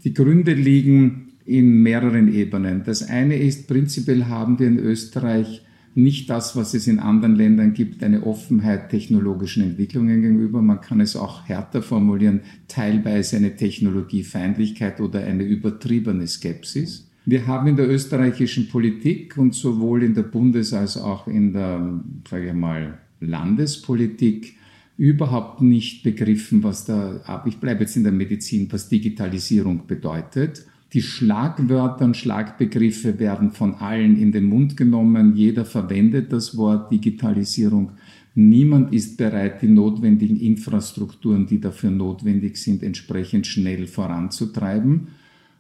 Die 0.06 0.14
Gründe 0.14 0.54
liegen 0.54 1.34
in 1.44 1.84
mehreren 1.84 2.34
Ebenen. 2.34 2.84
Das 2.86 3.04
eine 3.04 3.36
ist, 3.36 3.68
prinzipiell 3.68 4.28
haben 4.28 4.60
wir 4.60 4.68
in 4.68 4.80
Österreich 4.80 5.65
nicht 5.96 6.30
das, 6.30 6.58
was 6.58 6.74
es 6.74 6.88
in 6.88 7.00
anderen 7.00 7.36
Ländern 7.36 7.74
gibt, 7.74 8.04
eine 8.04 8.24
Offenheit 8.24 8.90
technologischen 8.90 9.64
Entwicklungen 9.64 10.22
gegenüber. 10.22 10.62
Man 10.62 10.82
kann 10.82 11.00
es 11.00 11.16
auch 11.16 11.48
härter 11.48 11.82
formulieren, 11.82 12.42
teilweise 12.68 13.38
eine 13.38 13.56
Technologiefeindlichkeit 13.56 15.00
oder 15.00 15.24
eine 15.24 15.44
übertriebene 15.44 16.28
Skepsis. 16.28 17.10
Wir 17.26 17.48
haben 17.48 17.68
in 17.68 17.78
der 17.78 17.90
österreichischen 17.90 18.68
Politik 18.68 19.38
und 19.38 19.56
sowohl 19.56 20.04
in 20.04 20.14
der 20.14 20.24
Bundes- 20.24 20.74
als 20.74 20.98
auch 20.98 21.28
in 21.28 21.54
der, 21.54 22.02
sage 22.30 22.50
ich 22.50 22.54
mal, 22.54 23.00
Landespolitik 23.22 24.58
überhaupt 24.98 25.62
nicht 25.62 26.04
begriffen, 26.04 26.62
was 26.62 26.86
da, 26.86 27.44
ich 27.48 27.58
bleibe 27.58 27.82
jetzt 27.82 27.96
in 27.96 28.04
der 28.04 28.12
Medizin, 28.12 28.68
was 28.70 28.90
Digitalisierung 28.90 29.88
bedeutet 29.88 30.68
die 30.96 31.02
Schlagwörter 31.02 32.06
und 32.06 32.16
Schlagbegriffe 32.16 33.20
werden 33.20 33.52
von 33.52 33.76
allen 33.76 34.18
in 34.18 34.32
den 34.32 34.46
Mund 34.46 34.78
genommen. 34.78 35.36
Jeder 35.36 35.66
verwendet 35.66 36.32
das 36.32 36.56
Wort 36.56 36.90
Digitalisierung. 36.90 37.92
Niemand 38.34 38.94
ist 38.94 39.18
bereit, 39.18 39.62
die 39.62 39.68
notwendigen 39.68 40.40
Infrastrukturen, 40.40 41.48
die 41.48 41.60
dafür 41.60 41.92
notwendig 41.92 42.56
sind, 42.56 42.82
entsprechend 42.82 43.46
schnell 43.46 43.88
voranzutreiben. 43.88 45.10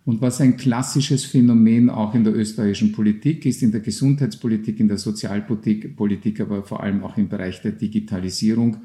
Und 0.05 0.21
was 0.21 0.39
ein 0.39 0.55
klassisches 0.55 1.25
Phänomen 1.25 1.89
auch 1.89 2.15
in 2.15 2.23
der 2.23 2.33
österreichischen 2.33 2.93
Politik 2.93 3.45
ist, 3.45 3.61
in 3.61 3.73
der 3.73 3.81
Gesundheitspolitik, 3.81 4.79
in 4.79 4.87
der 4.87 4.97
Sozialpolitik, 4.97 6.39
aber 6.39 6.63
vor 6.63 6.81
allem 6.81 7.03
auch 7.03 7.17
im 7.17 7.27
Bereich 7.27 7.61
der 7.61 7.73
Digitalisierung, 7.73 8.77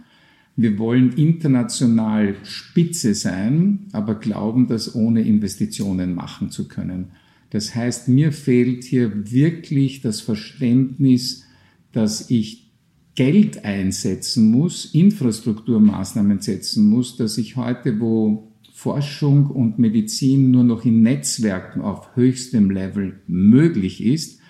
wir 0.60 0.78
wollen 0.78 1.12
international 1.12 2.34
Spitze 2.42 3.14
sein, 3.14 3.86
aber 3.92 4.16
glauben, 4.16 4.66
das 4.66 4.94
ohne 4.94 5.22
Investitionen 5.22 6.14
machen 6.14 6.50
zu 6.50 6.68
können. 6.68 7.12
Das 7.48 7.74
heißt, 7.74 8.08
mir 8.08 8.30
fehlt 8.30 8.84
hier 8.84 9.32
wirklich 9.32 10.02
das 10.02 10.20
Verständnis, 10.20 11.46
dass 11.92 12.30
ich 12.30 12.70
Geld 13.14 13.64
einsetzen 13.64 14.50
muss, 14.50 14.94
Infrastrukturmaßnahmen 14.94 16.40
setzen 16.40 16.90
muss, 16.90 17.16
dass 17.16 17.38
ich 17.38 17.56
heute, 17.56 17.98
wo 17.98 18.52
Forschung 18.74 19.46
und 19.46 19.78
Medizin 19.78 20.50
nur 20.50 20.64
noch 20.64 20.84
in 20.84 21.00
Netzwerken 21.00 21.80
auf 21.80 22.14
höchstem 22.16 22.70
Level 22.70 23.20
möglich 23.26 24.04
ist, 24.04 24.40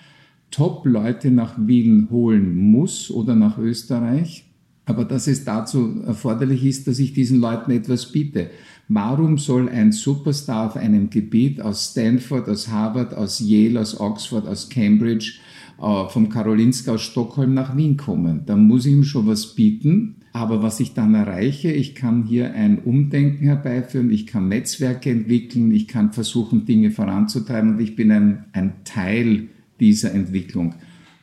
Top-Leute 0.51 1.31
nach 1.31 1.55
Wien 1.57 2.09
holen 2.11 2.53
muss 2.57 3.09
oder 3.09 3.33
nach 3.33 3.57
Österreich, 3.57 4.50
aber 4.91 5.05
dass 5.05 5.27
es 5.27 5.45
dazu 5.45 6.01
erforderlich 6.05 6.65
ist, 6.65 6.85
dass 6.85 6.99
ich 6.99 7.13
diesen 7.13 7.39
Leuten 7.39 7.71
etwas 7.71 8.11
biete. 8.11 8.49
Warum 8.89 9.37
soll 9.37 9.69
ein 9.69 9.93
Superstar 9.93 10.67
auf 10.67 10.75
einem 10.75 11.09
Gebiet 11.09 11.61
aus 11.61 11.91
Stanford, 11.91 12.49
aus 12.49 12.67
Harvard, 12.67 13.13
aus 13.13 13.39
Yale, 13.39 13.79
aus 13.79 13.97
Oxford, 13.97 14.45
aus 14.49 14.67
Cambridge, 14.69 15.35
äh, 15.81 16.09
vom 16.09 16.27
Karolinska 16.27 16.91
aus 16.91 17.03
Stockholm 17.03 17.53
nach 17.53 17.77
Wien 17.77 17.95
kommen? 17.95 18.41
Da 18.45 18.57
muss 18.57 18.85
ich 18.85 18.91
ihm 18.91 19.05
schon 19.05 19.27
was 19.27 19.55
bieten. 19.55 20.17
Aber 20.33 20.61
was 20.61 20.81
ich 20.81 20.93
dann 20.93 21.13
erreiche, 21.13 21.71
ich 21.71 21.95
kann 21.95 22.23
hier 22.23 22.53
ein 22.53 22.79
Umdenken 22.79 23.45
herbeiführen, 23.45 24.11
ich 24.11 24.27
kann 24.27 24.49
Netzwerke 24.49 25.09
entwickeln, 25.09 25.71
ich 25.71 25.87
kann 25.87 26.11
versuchen, 26.11 26.65
Dinge 26.65 26.91
voranzutreiben 26.91 27.75
und 27.75 27.79
ich 27.79 27.95
bin 27.95 28.11
ein, 28.11 28.43
ein 28.51 28.73
Teil 28.83 29.47
dieser 29.79 30.13
Entwicklung. 30.13 30.75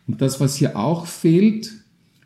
Und 0.07 0.23
das, 0.23 0.41
was 0.41 0.57
hier 0.57 0.79
auch 0.79 1.05
fehlt, 1.05 1.71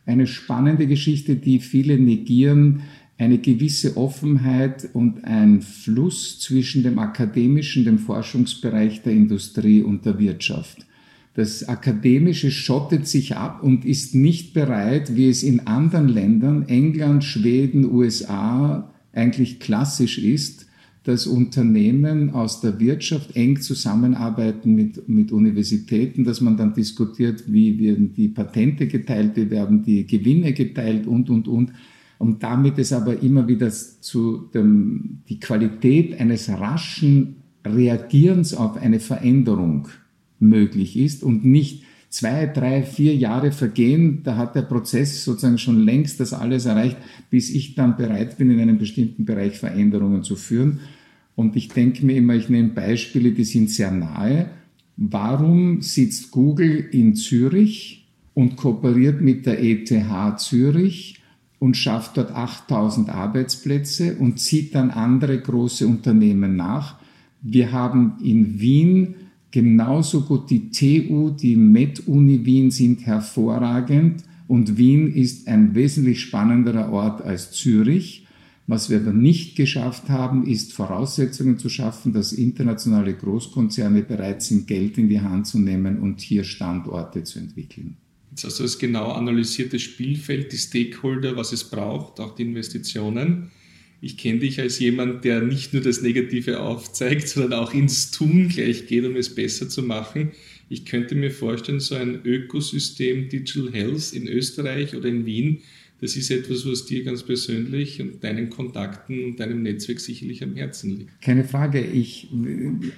eine 0.07 0.27
spannende 0.27 0.87
Geschichte, 0.87 1.37
die 1.37 1.61
viele 1.61 1.99
negieren, 1.99 2.83
eine 3.19 3.39
gewisse 3.39 3.97
Offenheit 3.97 4.89
und 4.95 5.25
ein 5.25 5.63
Fluss 5.63 6.41
zwischen 6.41 6.83
dem 6.83 6.99
akademischen, 6.99 7.85
dem 7.85 7.99
Forschungsbereich 7.99 9.03
der 9.03 9.13
Industrie 9.13 9.83
und 9.83 10.05
der 10.05 10.19
Wirtschaft. 10.19 10.87
Das 11.35 11.67
Akademische 11.67 12.51
schottet 12.51 13.07
sich 13.07 13.37
ab 13.37 13.63
und 13.63 13.85
ist 13.85 14.15
nicht 14.15 14.53
bereit, 14.53 15.17
wie 15.17 15.29
es 15.29 15.43
in 15.43 15.61
anderen 15.67 16.09
Ländern, 16.09 16.69
England, 16.69 17.25
Schweden, 17.25 17.91
USA, 17.91 18.93
eigentlich 19.13 19.61
klassisch 19.61 20.19
ist, 20.19 20.67
dass 21.05 21.27
Unternehmen 21.27 22.31
aus 22.31 22.61
der 22.61 22.79
Wirtschaft 22.79 23.35
eng 23.35 23.61
zusammenarbeiten 23.61 24.75
mit, 24.75 25.09
mit 25.09 25.33
Universitäten, 25.33 26.25
dass 26.25 26.41
man 26.41 26.57
dann 26.57 26.75
diskutiert, 26.75 27.45
wie 27.49 27.79
werden 27.81 28.13
die 28.15 28.29
Patente 28.29 28.87
geteilt, 28.87 29.33
wie 29.35 29.51
werden 29.51 29.83
die 29.83 30.07
Gewinne 30.07 30.53
geteilt 30.53 31.07
und, 31.07 31.29
und, 31.29 31.49
und. 31.49 31.73
Und 32.19 32.43
damit 32.45 32.79
es 32.79 32.93
aber 32.93 33.21
immer 33.21 33.49
wieder 33.49 33.71
zu 33.71 34.49
dem, 34.55 35.23
die 35.29 35.41
Qualität 35.41 36.21
eines 36.21 36.49
raschen 36.49 37.37
Reagierens 37.65 38.55
auf 38.55 38.77
eine 38.77 39.01
Veränderung 39.01 39.89
möglich 40.39 40.97
ist 40.97 41.23
und 41.23 41.45
nicht 41.45 41.85
zwei, 42.13 42.47
drei, 42.47 42.83
vier 42.83 43.17
Jahre 43.17 43.53
vergehen, 43.53 44.21
da 44.23 44.37
hat 44.37 44.55
der 44.55 44.63
Prozess 44.63 45.25
sozusagen 45.25 45.57
schon 45.57 45.81
längst 45.81 46.21
das 46.21 46.35
alles 46.35 46.67
erreicht, 46.67 46.99
bis 47.31 47.49
ich 47.49 47.75
dann 47.75 47.97
bereit 47.97 48.37
bin, 48.37 48.51
in 48.51 48.61
einem 48.61 48.79
bestimmten 48.79 49.25
Bereich 49.25 49.59
Veränderungen 49.59 50.23
zu 50.23 50.37
führen. 50.37 50.81
Und 51.37 51.57
ich 51.57 51.69
denke 51.69 52.05
mir 52.05 52.17
immer, 52.17 52.35
ich 52.35 52.51
nehme 52.51 52.69
Beispiele, 52.69 53.33
die 53.33 53.45
sind 53.45 53.71
sehr 53.71 53.91
nahe. 53.91 54.51
Warum 54.99 55.81
sitzt 55.81 56.31
Google 56.31 56.87
in 56.93 57.17
Zürich 57.17 58.07
und 58.35 58.57
kooperiert 58.57 59.23
mit 59.23 59.47
der 59.47 59.63
ETH 59.63 59.91
Zürich 60.39 61.23
und 61.59 61.79
schafft 61.79 62.19
dort 62.19 62.33
8000 62.33 63.09
Arbeitsplätze 63.09 64.17
und 64.17 64.39
zieht 64.39 64.75
dann 64.75 64.91
andere 64.91 65.41
große 65.41 65.87
Unternehmen 65.87 66.57
nach? 66.57 66.97
Wir 67.41 67.73
haben 67.73 68.19
in 68.23 68.61
Wien 68.61 69.15
genauso 69.53 70.23
gut 70.23 70.51
die 70.51 70.71
TU, 70.71 71.31
die 71.31 71.55
Med-Uni 71.55 72.45
Wien 72.45 72.73
sind 72.73 73.07
hervorragend 73.07 74.25
und 74.49 74.77
Wien 74.77 75.15
ist 75.15 75.47
ein 75.47 75.75
wesentlich 75.77 76.21
spannenderer 76.21 76.91
Ort 76.93 77.23
als 77.23 77.53
Zürich. 77.53 78.27
Was 78.67 78.91
wir 78.91 78.99
aber 78.99 79.13
nicht 79.13 79.57
geschafft 79.57 80.09
haben, 80.09 80.47
ist 80.47 80.73
Voraussetzungen 80.73 81.59
zu 81.59 81.69
schaffen, 81.69 82.13
dass 82.13 82.33
internationale 82.33 83.15
Großkonzerne 83.15 84.03
bereit 84.03 84.43
sind, 84.43 84.67
Geld 84.67 84.99
in 84.99 85.09
die 85.09 85.21
Hand 85.21 85.47
zu 85.47 85.59
nehmen 85.59 85.99
und 86.01 86.21
hier 86.21 86.45
Standorte 86.45 87.25
zu 87.25 87.39
entwickeln. 87.39 87.97
Jetzt 88.31 88.45
hast 88.45 88.59
du 88.61 88.63
das 88.63 88.79
genau 88.79 89.13
analysierte 89.13 89.79
Spielfeld, 89.79 90.53
die 90.53 90.57
Stakeholder, 90.57 91.37
was 91.37 91.53
es 91.53 91.65
braucht, 91.65 92.19
auch 92.19 92.35
die 92.35 92.45
Investitionen. 92.45 93.51
Ich 94.05 94.17
kenne 94.17 94.41
dich 94.41 94.61
als 94.61 94.81
jemand, 94.81 95.25
der 95.25 95.43
nicht 95.43 95.73
nur 95.73 95.81
das 95.81 96.03
Negative 96.03 96.59
aufzeigt, 96.59 97.29
sondern 97.29 97.61
auch 97.61 97.73
ins 97.73 98.11
Tun 98.11 98.49
gleich 98.49 98.89
geht, 98.89 99.05
um 99.05 99.15
es 99.15 99.33
besser 99.33 99.69
zu 99.69 99.81
machen. 99.81 100.33
Ich 100.69 100.85
könnte 100.85 101.15
mir 101.15 101.31
vorstellen, 101.31 101.79
so 101.79 101.95
ein 101.95 102.19
Ökosystem 102.25 103.29
Digital 103.29 103.73
Health 103.73 104.13
in 104.13 104.27
Österreich 104.27 104.97
oder 104.97 105.09
in 105.09 105.25
Wien, 105.25 105.61
das 106.01 106.17
ist 106.17 106.33
etwas, 106.33 106.67
was 106.67 106.85
dir 106.85 107.05
ganz 107.05 107.23
persönlich 107.23 108.03
und 108.03 108.25
deinen 108.25 108.51
Kontakten 108.51 109.23
und 109.25 109.39
deinem 109.39 109.63
Netzwerk 109.63 110.01
sicherlich 110.01 110.43
am 110.43 110.57
Herzen 110.57 110.99
liegt. 110.99 111.23
Keine 111.23 111.45
Frage. 111.45 111.81
Ich, 111.81 112.27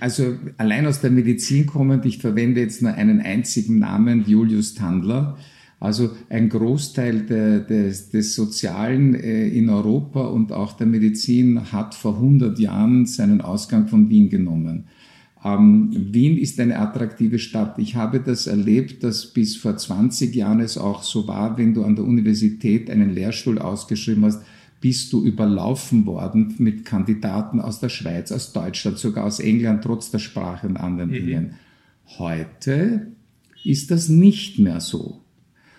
also 0.01 0.39
allein 0.57 0.87
aus 0.87 1.03
der 1.03 1.11
Medizin 1.11 1.67
kommend, 1.67 2.07
ich 2.07 2.17
verwende 2.17 2.63
jetzt 2.63 2.81
nur 2.81 2.95
einen 2.95 3.21
einzigen 3.21 3.79
Namen, 3.79 4.25
Julius 4.27 4.73
Tandler. 4.73 5.39
Also 5.81 6.11
ein 6.31 6.49
Großteil 6.49 7.23
der, 7.23 7.61
des, 7.61 8.09
des 8.11 8.35
Sozialen 8.35 9.15
äh, 9.15 9.49
in 9.49 9.69
Europa 9.69 10.23
und 10.23 10.53
auch 10.53 10.73
der 10.73 10.87
Medizin 10.87 11.73
hat 11.73 11.95
vor 11.95 12.15
100 12.15 12.59
Jahren 12.59 13.07
seinen 13.07 13.41
Ausgang 13.41 13.89
von 13.89 14.09
Wien 14.09 14.31
genommen. 14.31 14.85
Ähm, 15.45 15.91
Wien 15.93 16.39
ist 16.39 16.59
eine 16.59 16.79
attraktive 16.79 17.39
Stadt. 17.39 17.79
Ich 17.79 17.97
habe 17.97 18.21
das 18.21 18.47
erlebt, 18.47 19.05
dass 19.05 19.27
bis 19.27 19.57
vor 19.57 19.77
20 19.77 20.35
Jahren 20.35 20.61
es 20.61 20.79
auch 20.79 21.03
so 21.03 21.29
war, 21.29 21.59
wenn 21.59 21.75
du 21.75 21.85
an 21.85 21.97
der 21.97 22.05
Universität 22.07 22.89
einen 22.89 23.11
Lehrstuhl 23.11 23.59
ausgeschrieben 23.59 24.25
hast, 24.25 24.43
bist 24.81 25.13
du 25.13 25.25
überlaufen 25.25 26.07
worden 26.07 26.55
mit 26.59 26.85
Kandidaten 26.85 27.61
aus 27.61 27.81
der 27.81 27.89
Schweiz, 27.89 28.33
aus 28.33 28.53
Deutschland, 28.53 28.99
sogar 28.99 29.25
aus 29.25 29.41
England, 29.41 29.83
trotz 29.83 30.11
der 30.11 30.19
Sprache 30.19 30.67
und 30.67 30.77
anderen 30.77 31.11
mhm. 31.11 31.15
Dingen. 31.15 31.55
Heute 32.19 33.13
ist 33.65 33.91
das 33.91 34.09
nicht 34.09 34.59
mehr 34.59 34.81
so. 34.81 35.24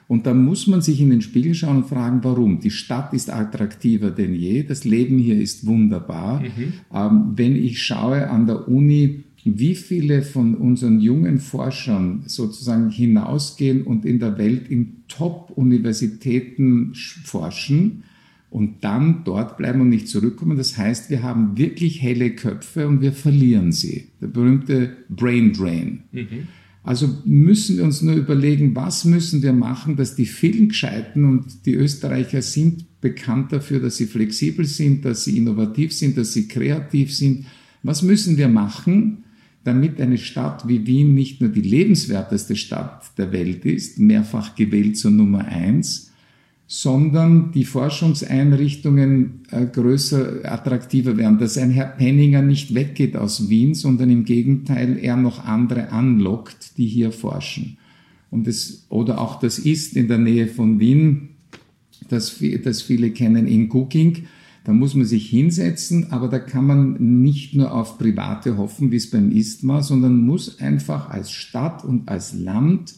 Und 0.07 0.27
da 0.27 0.33
muss 0.33 0.67
man 0.67 0.81
sich 0.81 1.01
in 1.01 1.09
den 1.09 1.21
Spiegel 1.21 1.55
schauen 1.55 1.77
und 1.77 1.87
fragen, 1.87 2.19
warum. 2.23 2.59
Die 2.59 2.71
Stadt 2.71 3.13
ist 3.13 3.31
attraktiver 3.31 4.11
denn 4.11 4.35
je, 4.35 4.63
das 4.63 4.83
Leben 4.83 5.17
hier 5.17 5.39
ist 5.39 5.65
wunderbar. 5.65 6.41
Mhm. 6.41 6.73
Ähm, 6.93 7.33
wenn 7.35 7.55
ich 7.55 7.81
schaue 7.81 8.29
an 8.29 8.45
der 8.45 8.67
Uni, 8.67 9.23
wie 9.45 9.75
viele 9.75 10.23
von 10.23 10.55
unseren 10.55 10.99
jungen 10.99 11.39
Forschern 11.39 12.23
sozusagen 12.25 12.89
hinausgehen 12.89 13.83
und 13.83 14.03
in 14.05 14.19
der 14.19 14.37
Welt 14.37 14.69
in 14.69 15.03
Top-Universitäten 15.07 16.93
forschen 16.95 18.03
und 18.49 18.83
dann 18.83 19.23
dort 19.23 19.57
bleiben 19.57 19.81
und 19.81 19.89
nicht 19.89 20.07
zurückkommen. 20.07 20.57
Das 20.57 20.77
heißt, 20.77 21.09
wir 21.09 21.21
haben 21.21 21.57
wirklich 21.57 22.01
helle 22.01 22.31
Köpfe 22.31 22.87
und 22.87 23.01
wir 23.01 23.11
verlieren 23.11 23.71
sie. 23.71 24.07
Der 24.19 24.27
berühmte 24.27 24.97
Brain 25.09 25.53
Drain. 25.53 26.03
Mhm. 26.11 26.47
Also 26.85 27.09
müssen 27.25 27.77
wir 27.77 27.83
uns 27.83 28.03
nur 28.03 28.13
überlegen, 28.13 28.75
was 28.75 29.05
müssen 29.05 29.41
wir 29.41 29.53
machen, 29.53 29.95
dass 29.95 30.15
die 30.15 30.27
vielen 30.27 30.69
Gescheiten 30.69 31.25
und 31.25 31.65
die 31.65 31.73
Österreicher 31.73 32.43
sind 32.43 33.01
bekannt 33.01 33.51
dafür, 33.51 33.79
dass 33.79 33.97
sie 33.97 34.05
flexibel 34.05 34.65
sind, 34.65 35.03
dass 35.03 35.23
sie 35.23 35.35
innovativ 35.35 35.93
sind, 35.93 36.15
dass 36.15 36.33
sie 36.33 36.47
kreativ 36.47 37.11
sind. 37.11 37.47
Was 37.81 38.03
müssen 38.03 38.37
wir 38.37 38.49
machen, 38.49 39.23
damit 39.63 39.99
eine 39.99 40.19
Stadt 40.19 40.67
wie 40.67 40.85
Wien 40.85 41.15
nicht 41.15 41.41
nur 41.41 41.49
die 41.49 41.61
lebenswerteste 41.61 42.55
Stadt 42.55 43.17
der 43.17 43.31
Welt 43.31 43.65
ist, 43.65 43.97
mehrfach 43.97 44.53
gewählt 44.53 44.95
zur 44.95 45.09
Nummer 45.09 45.43
eins, 45.43 46.11
sondern 46.67 47.51
die 47.51 47.63
Forschungseinrichtungen 47.63 49.41
äh, 49.51 49.65
größer, 49.65 50.39
attraktiver 50.43 51.15
werden, 51.17 51.37
dass 51.37 51.57
ein 51.57 51.69
Herr 51.69 51.85
Penninger 51.85 52.41
nicht 52.41 52.73
weggeht 52.73 53.15
aus 53.15 53.49
Wien, 53.49 53.75
sondern 53.75 54.09
im 54.09 54.25
Gegenteil 54.25 54.97
er 54.97 55.15
noch 55.15 55.45
andere 55.45 55.91
anlockt, 55.91 56.77
die 56.77 56.87
hier 56.87 57.11
forschen. 57.11 57.77
Und 58.31 58.47
es, 58.47 58.85
oder 58.89 59.21
auch 59.21 59.39
das 59.39 59.59
ist 59.59 59.95
in 59.95 60.07
der 60.07 60.17
Nähe 60.17 60.47
von 60.47 60.79
Wien, 60.79 61.29
das, 62.09 62.41
das 62.63 62.81
viele 62.81 63.11
kennen 63.11 63.47
in 63.47 63.69
Cooking, 63.71 64.25
da 64.63 64.73
muss 64.73 64.95
man 64.95 65.05
sich 65.05 65.29
hinsetzen, 65.29 66.11
aber 66.11 66.27
da 66.27 66.39
kann 66.39 66.65
man 66.65 67.21
nicht 67.21 67.53
nur 67.53 67.71
auf 67.71 67.99
Private 67.99 68.57
hoffen, 68.57 68.91
wie 68.91 68.95
es 68.95 69.11
beim 69.11 69.31
ISTMA, 69.31 69.83
sondern 69.83 70.25
muss 70.25 70.59
einfach 70.59 71.09
als 71.11 71.31
Stadt 71.31 71.85
und 71.85 72.09
als 72.09 72.33
Land 72.33 72.95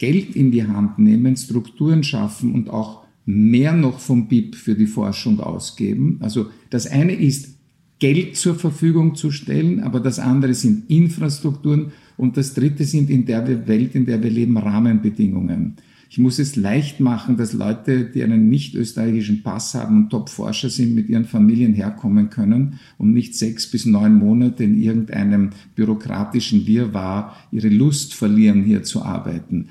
Geld 0.00 0.34
in 0.34 0.50
die 0.50 0.66
Hand 0.66 0.98
nehmen, 0.98 1.36
Strukturen 1.36 2.02
schaffen 2.02 2.52
und 2.52 2.70
auch 2.70 3.04
mehr 3.26 3.74
noch 3.74 4.00
vom 4.00 4.28
BIP 4.28 4.56
für 4.56 4.74
die 4.74 4.86
Forschung 4.86 5.38
ausgeben. 5.40 6.16
Also 6.20 6.46
das 6.70 6.86
eine 6.86 7.12
ist 7.12 7.54
Geld 7.98 8.34
zur 8.34 8.54
Verfügung 8.54 9.14
zu 9.14 9.30
stellen, 9.30 9.80
aber 9.80 10.00
das 10.00 10.18
andere 10.18 10.54
sind 10.54 10.88
Infrastrukturen 10.88 11.92
und 12.16 12.38
das 12.38 12.54
dritte 12.54 12.84
sind 12.84 13.10
in 13.10 13.26
der 13.26 13.46
Welt, 13.68 13.94
in 13.94 14.06
der 14.06 14.22
wir 14.22 14.30
leben, 14.30 14.56
Rahmenbedingungen. 14.56 15.76
Ich 16.08 16.18
muss 16.18 16.38
es 16.38 16.56
leicht 16.56 16.98
machen, 16.98 17.36
dass 17.36 17.52
Leute, 17.52 18.06
die 18.06 18.24
einen 18.24 18.48
nicht 18.48 18.74
österreichischen 18.74 19.42
Pass 19.42 19.74
haben 19.74 20.04
und 20.04 20.10
Top-Forscher 20.10 20.70
sind, 20.70 20.94
mit 20.94 21.10
ihren 21.10 21.26
Familien 21.26 21.74
herkommen 21.74 22.30
können 22.30 22.80
und 22.96 23.12
nicht 23.12 23.36
sechs 23.36 23.70
bis 23.70 23.84
neun 23.84 24.14
Monate 24.14 24.64
in 24.64 24.80
irgendeinem 24.80 25.50
bürokratischen 25.76 26.66
Wirrwarr 26.66 27.36
ihre 27.52 27.68
Lust 27.68 28.14
verlieren, 28.14 28.64
hier 28.64 28.82
zu 28.82 29.02
arbeiten. 29.02 29.68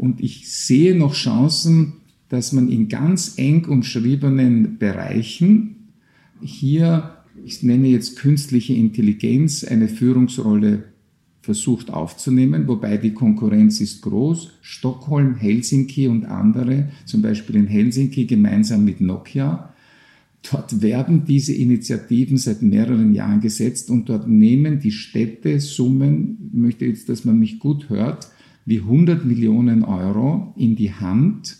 Und 0.00 0.22
ich 0.22 0.50
sehe 0.50 0.96
noch 0.96 1.12
Chancen, 1.12 1.92
dass 2.30 2.52
man 2.52 2.70
in 2.70 2.88
ganz 2.88 3.34
eng 3.36 3.66
umschriebenen 3.66 4.78
Bereichen 4.78 5.90
hier, 6.40 7.18
ich 7.44 7.62
nenne 7.62 7.88
jetzt 7.88 8.16
künstliche 8.16 8.72
Intelligenz, 8.72 9.62
eine 9.62 9.88
Führungsrolle 9.88 10.84
versucht 11.42 11.90
aufzunehmen, 11.90 12.66
wobei 12.66 12.96
die 12.96 13.12
Konkurrenz 13.12 13.82
ist 13.82 14.00
groß. 14.00 14.52
Stockholm, 14.62 15.34
Helsinki 15.34 16.08
und 16.08 16.24
andere, 16.24 16.88
zum 17.04 17.20
Beispiel 17.20 17.56
in 17.56 17.66
Helsinki 17.66 18.24
gemeinsam 18.24 18.86
mit 18.86 19.02
Nokia. 19.02 19.74
Dort 20.50 20.80
werden 20.80 21.26
diese 21.26 21.52
Initiativen 21.52 22.38
seit 22.38 22.62
mehreren 22.62 23.12
Jahren 23.12 23.42
gesetzt 23.42 23.90
und 23.90 24.08
dort 24.08 24.26
nehmen 24.26 24.80
die 24.80 24.92
Städte 24.92 25.60
Summen, 25.60 26.38
ich 26.54 26.58
möchte 26.58 26.86
jetzt, 26.86 27.10
dass 27.10 27.26
man 27.26 27.38
mich 27.38 27.58
gut 27.58 27.90
hört, 27.90 28.30
wie 28.66 28.78
100 28.78 29.24
Millionen 29.24 29.84
Euro 29.84 30.54
in 30.56 30.76
die 30.76 30.92
Hand, 30.92 31.56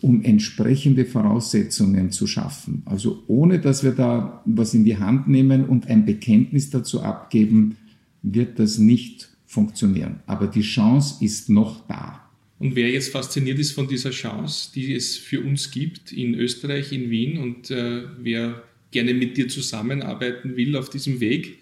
um 0.00 0.22
entsprechende 0.22 1.04
Voraussetzungen 1.04 2.10
zu 2.10 2.26
schaffen. 2.26 2.82
Also 2.84 3.22
ohne 3.28 3.60
dass 3.60 3.84
wir 3.84 3.92
da 3.92 4.42
was 4.44 4.74
in 4.74 4.84
die 4.84 4.98
Hand 4.98 5.28
nehmen 5.28 5.64
und 5.64 5.86
ein 5.86 6.04
Bekenntnis 6.04 6.70
dazu 6.70 7.02
abgeben, 7.02 7.76
wird 8.22 8.58
das 8.58 8.78
nicht 8.78 9.30
funktionieren. 9.46 10.20
Aber 10.26 10.46
die 10.46 10.62
Chance 10.62 11.24
ist 11.24 11.48
noch 11.48 11.86
da. 11.86 12.28
Und 12.58 12.76
wer 12.76 12.90
jetzt 12.90 13.10
fasziniert 13.10 13.58
ist 13.58 13.72
von 13.72 13.88
dieser 13.88 14.10
Chance, 14.10 14.70
die 14.74 14.94
es 14.94 15.16
für 15.16 15.40
uns 15.40 15.70
gibt 15.70 16.12
in 16.12 16.34
Österreich, 16.34 16.92
in 16.92 17.10
Wien 17.10 17.38
und 17.38 17.70
äh, 17.70 18.04
wer 18.20 18.62
gerne 18.92 19.14
mit 19.14 19.36
dir 19.36 19.48
zusammenarbeiten 19.48 20.56
will 20.56 20.76
auf 20.76 20.88
diesem 20.88 21.18
Weg, 21.18 21.58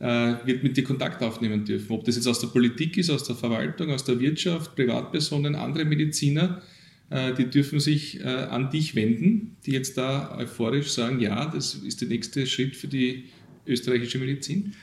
wird 0.00 0.62
mit 0.62 0.76
dir 0.76 0.84
Kontakt 0.84 1.24
aufnehmen 1.24 1.64
dürfen. 1.64 1.90
Ob 1.90 2.04
das 2.04 2.14
jetzt 2.14 2.28
aus 2.28 2.38
der 2.38 2.46
Politik 2.46 2.96
ist, 2.98 3.10
aus 3.10 3.24
der 3.24 3.34
Verwaltung, 3.34 3.90
aus 3.90 4.04
der 4.04 4.20
Wirtschaft, 4.20 4.76
Privatpersonen, 4.76 5.56
andere 5.56 5.84
Mediziner, 5.84 6.62
äh, 7.10 7.34
die 7.34 7.46
dürfen 7.46 7.80
sich 7.80 8.20
äh, 8.20 8.24
an 8.24 8.70
dich 8.70 8.94
wenden, 8.94 9.56
die 9.66 9.72
jetzt 9.72 9.98
da 9.98 10.36
euphorisch 10.38 10.90
sagen, 10.90 11.18
ja, 11.18 11.46
das 11.46 11.74
ist 11.74 12.00
der 12.00 12.08
nächste 12.08 12.46
Schritt 12.46 12.76
für 12.76 12.86
die 12.86 13.24
österreichische 13.66 14.18
Medizin 14.18 14.74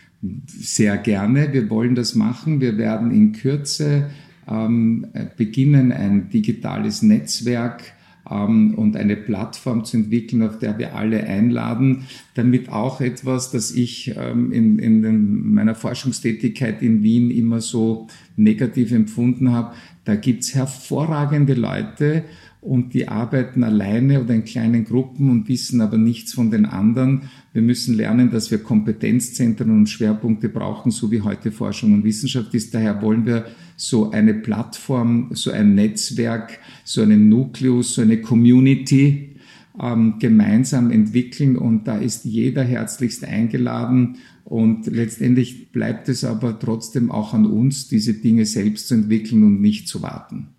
sehr 0.48 0.98
gerne. 0.98 1.54
Wir 1.54 1.70
wollen 1.70 1.96
das 1.96 2.16
machen. 2.16 2.62
Wir 2.62 2.78
werden 2.78 3.12
in 3.12 3.34
Kürze 3.34 4.10
ähm, 4.48 5.08
beginnen, 5.38 5.92
ein 5.92 6.30
digitales 6.30 7.02
Netzwerk 7.02 7.94
und 8.26 8.96
eine 8.96 9.16
Plattform 9.16 9.86
zu 9.86 9.98
entwickeln, 9.98 10.42
auf 10.42 10.58
der 10.58 10.80
wir 10.80 10.96
alle 10.96 11.24
einladen, 11.26 12.06
damit 12.34 12.70
auch 12.70 13.00
etwas, 13.00 13.52
das 13.52 13.72
ich 13.72 14.16
ähm, 14.18 14.52
in, 14.52 14.80
in 14.80 15.54
meiner 15.54 15.76
Forschungstätigkeit 15.76 16.82
in 16.82 17.04
Wien 17.04 17.30
immer 17.30 17.62
so 17.62 18.08
negativ 18.36 18.92
empfunden 18.92 19.52
habe. 19.52 19.76
Da 20.06 20.16
gibt's 20.16 20.56
hervorragende 20.56 21.54
Leute, 21.54 22.24
und 22.66 22.96
die 22.96 23.08
arbeiten 23.08 23.64
alleine 23.64 24.22
oder 24.22 24.34
in 24.34 24.44
kleinen 24.44 24.86
Gruppen 24.86 25.30
und 25.30 25.48
wissen 25.48 25.82
aber 25.82 25.98
nichts 25.98 26.34
von 26.34 26.50
den 26.50 26.66
anderen. 26.66 27.30
Wir 27.54 27.62
müssen 27.62 27.96
lernen, 27.96 28.32
dass 28.32 28.50
wir 28.50 28.58
Kompetenzzentren 28.58 29.70
und 29.70 29.88
Schwerpunkte 29.88 30.50
brauchen, 30.50 30.92
so 30.92 31.12
wie 31.12 31.22
heute 31.22 31.52
Forschung 31.52 31.94
und 31.94 32.04
Wissenschaft 32.04 32.56
ist. 32.56 32.74
Daher 32.74 33.04
wollen 33.04 33.28
wir 33.28 33.46
so 33.78 34.10
eine 34.10 34.34
Plattform, 34.34 35.30
so 35.34 35.52
ein 35.52 35.76
Netzwerk, 35.76 36.60
so 36.84 37.04
einen 37.04 37.30
Nukleus, 37.30 37.94
so 37.94 38.02
eine 38.02 38.20
Community 38.22 39.36
ähm, 39.80 40.16
gemeinsam 40.20 40.90
entwickeln 40.90 41.58
und 41.58 41.88
da 41.88 41.98
ist 41.98 42.26
jeder 42.26 42.64
herzlichst 42.64 43.26
eingeladen 43.26 44.18
und 44.44 44.88
letztendlich 44.88 45.72
bleibt 45.72 46.10
es 46.10 46.24
aber 46.24 46.58
trotzdem 46.58 47.12
auch 47.12 47.36
an 47.36 47.46
uns, 47.46 47.90
diese 47.90 48.16
Dinge 48.16 48.48
selbst 48.48 48.88
zu 48.88 48.96
entwickeln 48.96 49.44
und 49.44 49.62
nicht 49.62 49.88
zu 49.88 50.02
warten. 50.02 50.55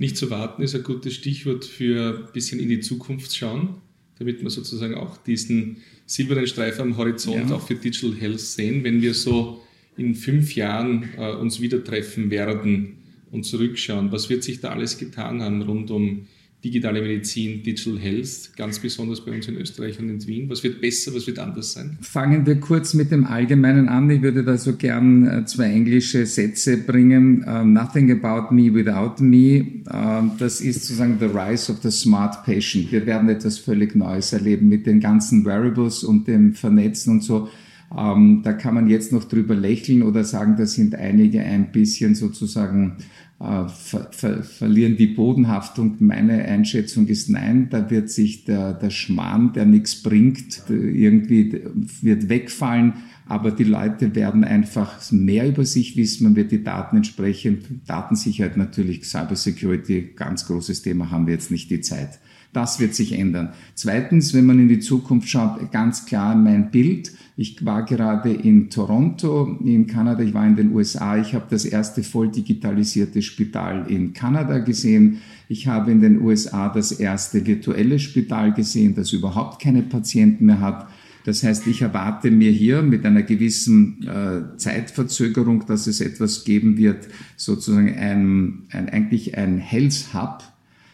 Nicht 0.00 0.16
zu 0.16 0.30
warten 0.30 0.62
ist 0.62 0.74
ein 0.74 0.82
gutes 0.82 1.14
Stichwort 1.14 1.64
für 1.64 2.26
ein 2.26 2.32
bisschen 2.32 2.58
in 2.58 2.68
die 2.68 2.80
Zukunft 2.80 3.36
schauen, 3.36 3.76
damit 4.18 4.42
wir 4.42 4.50
sozusagen 4.50 4.96
auch 4.96 5.16
diesen 5.18 5.76
silbernen 6.06 6.48
Streifen 6.48 6.80
am 6.80 6.96
Horizont 6.96 7.50
ja. 7.50 7.54
auch 7.54 7.64
für 7.64 7.76
Digital 7.76 8.14
Health 8.18 8.40
sehen. 8.40 8.82
Wenn 8.82 9.00
wir 9.00 9.14
so 9.14 9.62
in 9.96 10.16
fünf 10.16 10.56
Jahren 10.56 11.10
äh, 11.16 11.30
uns 11.34 11.60
wieder 11.60 11.84
treffen 11.84 12.32
werden, 12.32 12.96
und 13.30 13.44
zurückschauen, 13.44 14.12
was 14.12 14.28
wird 14.28 14.42
sich 14.42 14.60
da 14.60 14.70
alles 14.70 14.98
getan 14.98 15.42
haben 15.42 15.62
rund 15.62 15.90
um 15.90 16.26
digitale 16.62 17.00
Medizin, 17.00 17.62
Digital 17.62 17.98
Health, 17.98 18.50
ganz 18.56 18.78
besonders 18.78 19.24
bei 19.24 19.32
uns 19.32 19.48
in 19.48 19.56
Österreich 19.56 19.98
und 19.98 20.10
in 20.10 20.26
Wien? 20.26 20.50
Was 20.50 20.62
wird 20.62 20.80
besser, 20.80 21.14
was 21.14 21.26
wird 21.26 21.38
anders 21.38 21.72
sein? 21.72 21.96
Fangen 22.02 22.44
wir 22.44 22.60
kurz 22.60 22.92
mit 22.94 23.10
dem 23.10 23.24
Allgemeinen 23.24 23.88
an. 23.88 24.10
Ich 24.10 24.20
würde 24.22 24.44
da 24.44 24.58
so 24.58 24.76
gern 24.76 25.26
äh, 25.26 25.44
zwei 25.46 25.70
englische 25.70 26.26
Sätze 26.26 26.76
bringen. 26.76 27.44
Uh, 27.46 27.64
nothing 27.64 28.10
about 28.10 28.54
me 28.54 28.72
without 28.72 29.22
me. 29.22 29.64
Uh, 29.88 30.30
das 30.38 30.60
ist 30.60 30.82
sozusagen 30.82 31.18
the 31.18 31.26
rise 31.26 31.72
of 31.72 31.78
the 31.82 31.90
smart 31.90 32.44
patient. 32.44 32.92
Wir 32.92 33.06
werden 33.06 33.28
etwas 33.28 33.58
völlig 33.58 33.96
Neues 33.96 34.32
erleben 34.32 34.68
mit 34.68 34.86
den 34.86 35.00
ganzen 35.00 35.44
Variables 35.44 36.04
und 36.04 36.28
dem 36.28 36.54
Vernetzen 36.54 37.14
und 37.14 37.24
so. 37.24 37.48
Um, 37.92 38.42
da 38.44 38.52
kann 38.52 38.74
man 38.74 38.88
jetzt 38.88 39.12
noch 39.12 39.24
drüber 39.24 39.56
lächeln 39.56 40.02
oder 40.02 40.22
sagen, 40.22 40.54
da 40.56 40.64
sind 40.64 40.94
einige 40.94 41.40
ein 41.40 41.72
bisschen 41.72 42.14
sozusagen 42.14 42.98
äh, 43.40 43.66
ver, 43.68 44.08
ver, 44.12 44.44
verlieren 44.44 44.96
die 44.96 45.08
Bodenhaftung. 45.08 45.96
Meine 45.98 46.44
Einschätzung 46.44 47.08
ist 47.08 47.28
nein, 47.28 47.66
da 47.68 47.90
wird 47.90 48.08
sich 48.08 48.44
der, 48.44 48.74
der 48.74 48.90
Schmarrn, 48.90 49.54
der 49.54 49.66
nichts 49.66 50.02
bringt, 50.04 50.62
irgendwie 50.68 51.60
wird 52.00 52.28
wegfallen. 52.28 52.92
Aber 53.26 53.50
die 53.50 53.64
Leute 53.64 54.14
werden 54.14 54.44
einfach 54.44 55.10
mehr 55.10 55.48
über 55.48 55.64
sich 55.64 55.96
wissen. 55.96 56.24
Man 56.24 56.36
wird 56.36 56.52
die 56.52 56.62
Daten 56.62 56.96
entsprechend, 56.96 57.64
Datensicherheit 57.86 58.56
natürlich, 58.56 59.04
Cybersecurity, 59.04 60.10
ganz 60.14 60.46
großes 60.46 60.82
Thema, 60.82 61.10
haben 61.10 61.26
wir 61.26 61.34
jetzt 61.34 61.50
nicht 61.50 61.70
die 61.70 61.80
Zeit. 61.80 62.20
Das 62.52 62.80
wird 62.80 62.94
sich 62.96 63.12
ändern. 63.12 63.50
Zweitens, 63.74 64.34
wenn 64.34 64.44
man 64.44 64.58
in 64.58 64.68
die 64.68 64.80
Zukunft 64.80 65.28
schaut, 65.28 65.70
ganz 65.70 66.06
klar 66.06 66.34
mein 66.34 66.70
Bild. 66.70 67.12
Ich 67.36 67.64
war 67.64 67.84
gerade 67.84 68.32
in 68.32 68.70
Toronto, 68.70 69.56
in 69.64 69.86
Kanada, 69.86 70.22
ich 70.22 70.34
war 70.34 70.46
in 70.46 70.56
den 70.56 70.72
USA. 70.74 71.16
Ich 71.16 71.32
habe 71.34 71.46
das 71.48 71.64
erste 71.64 72.02
voll 72.02 72.28
digitalisierte 72.28 73.22
Spital 73.22 73.86
in 73.88 74.12
Kanada 74.12 74.58
gesehen. 74.58 75.20
Ich 75.48 75.68
habe 75.68 75.92
in 75.92 76.00
den 76.00 76.20
USA 76.20 76.68
das 76.68 76.92
erste 76.92 77.46
virtuelle 77.46 77.98
Spital 77.98 78.52
gesehen, 78.52 78.94
das 78.94 79.12
überhaupt 79.12 79.62
keine 79.62 79.82
Patienten 79.82 80.46
mehr 80.46 80.60
hat. 80.60 80.88
Das 81.24 81.42
heißt, 81.42 81.66
ich 81.66 81.82
erwarte 81.82 82.30
mir 82.30 82.50
hier 82.50 82.82
mit 82.82 83.04
einer 83.04 83.22
gewissen 83.22 84.06
äh, 84.08 84.56
Zeitverzögerung, 84.56 85.66
dass 85.66 85.86
es 85.86 86.00
etwas 86.00 86.44
geben 86.44 86.78
wird, 86.78 87.08
sozusagen 87.36 87.94
ein, 87.94 88.62
ein 88.70 88.88
eigentlich 88.88 89.36
ein 89.36 89.58
Health 89.58 90.14
Hub, 90.14 90.42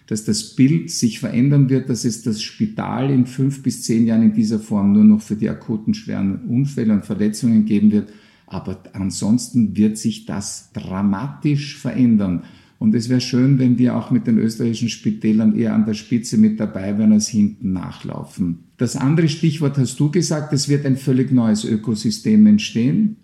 dass 0.07 0.25
das 0.25 0.55
Bild 0.55 0.91
sich 0.91 1.19
verändern 1.19 1.69
wird, 1.69 1.91
dass 1.91 2.05
es 2.05 2.23
das 2.23 2.41
Spital 2.43 3.11
in 3.11 3.27
fünf 3.27 3.63
bis 3.63 3.83
zehn 3.83 4.07
Jahren 4.07 4.23
in 4.23 4.35
dieser 4.35 4.61
Form 4.61 4.93
nur 4.93 5.05
noch 5.05 5.21
für 5.21 5.37
die 5.37 5.49
akuten 5.49 5.95
schweren 5.95 6.47
Unfälle 6.47 6.93
und 6.93 7.05
Verletzungen 7.05 7.65
geben 7.65 7.91
wird. 7.91 8.13
Aber 8.47 8.79
ansonsten 8.93 9.77
wird 9.77 9.99
sich 9.99 10.25
das 10.25 10.71
dramatisch 10.73 11.77
verändern. 11.77 12.45
Und 12.79 12.95
es 12.95 13.09
wäre 13.09 13.21
schön, 13.21 13.59
wenn 13.59 13.79
wir 13.79 13.97
auch 13.97 14.11
mit 14.11 14.27
den 14.27 14.39
österreichischen 14.39 14.91
Spitälern 14.91 15.57
eher 15.57 15.75
an 15.75 15.87
der 15.87 15.95
Spitze 15.95 16.37
mit 16.37 16.61
dabei 16.61 16.97
wären, 16.99 17.13
als 17.13 17.27
hinten 17.27 17.73
nachlaufen. 17.73 18.59
Das 18.77 18.97
andere 18.97 19.29
Stichwort 19.29 19.79
hast 19.79 19.99
du 19.99 20.11
gesagt, 20.11 20.53
es 20.53 20.69
wird 20.69 20.87
ein 20.87 20.97
völlig 20.97 21.33
neues 21.33 21.65
Ökosystem 21.65 22.47
entstehen 22.47 23.17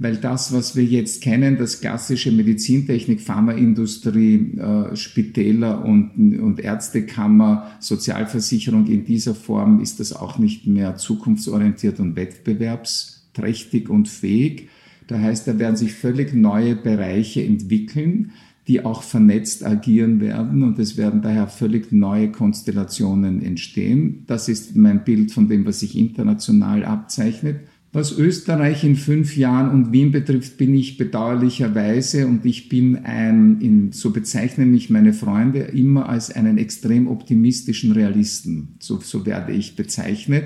weil 0.00 0.16
das, 0.16 0.52
was 0.54 0.74
wir 0.76 0.82
jetzt 0.82 1.22
kennen, 1.22 1.58
das 1.58 1.82
klassische 1.82 2.32
Medizintechnik, 2.32 3.20
Pharmaindustrie, 3.20 4.56
äh, 4.56 4.96
Spitäler 4.96 5.84
und, 5.84 6.40
und 6.40 6.58
Ärztekammer, 6.58 7.70
Sozialversicherung 7.80 8.86
in 8.86 9.04
dieser 9.04 9.34
Form 9.34 9.78
ist 9.80 10.00
das 10.00 10.14
auch 10.14 10.38
nicht 10.38 10.66
mehr 10.66 10.96
zukunftsorientiert 10.96 12.00
und 12.00 12.16
wettbewerbsträchtig 12.16 13.90
und 13.90 14.08
fähig. 14.08 14.70
Da 15.06 15.18
heißt, 15.18 15.46
da 15.46 15.58
werden 15.58 15.76
sich 15.76 15.92
völlig 15.92 16.32
neue 16.32 16.76
Bereiche 16.76 17.44
entwickeln, 17.44 18.32
die 18.68 18.82
auch 18.82 19.02
vernetzt 19.02 19.66
agieren 19.66 20.20
werden 20.20 20.62
und 20.62 20.78
es 20.78 20.96
werden 20.96 21.20
daher 21.20 21.46
völlig 21.46 21.92
neue 21.92 22.32
Konstellationen 22.32 23.42
entstehen. 23.42 24.24
Das 24.26 24.48
ist 24.48 24.76
mein 24.76 25.04
Bild 25.04 25.30
von 25.30 25.48
dem, 25.48 25.66
was 25.66 25.80
sich 25.80 25.98
international 25.98 26.86
abzeichnet. 26.86 27.60
Was 27.92 28.16
Österreich 28.16 28.84
in 28.84 28.94
fünf 28.94 29.36
Jahren 29.36 29.70
und 29.70 29.92
Wien 29.92 30.12
betrifft, 30.12 30.56
bin 30.56 30.74
ich 30.74 30.96
bedauerlicherweise 30.96 32.28
und 32.28 32.46
ich 32.46 32.68
bin 32.68 32.98
ein, 33.04 33.60
in, 33.60 33.90
so 33.90 34.10
bezeichnen 34.10 34.70
mich 34.70 34.90
meine 34.90 35.12
Freunde 35.12 35.58
immer 35.58 36.08
als 36.08 36.30
einen 36.30 36.56
extrem 36.56 37.08
optimistischen 37.08 37.90
Realisten. 37.90 38.76
So, 38.78 39.00
so 39.00 39.26
werde 39.26 39.52
ich 39.52 39.74
bezeichnet. 39.74 40.44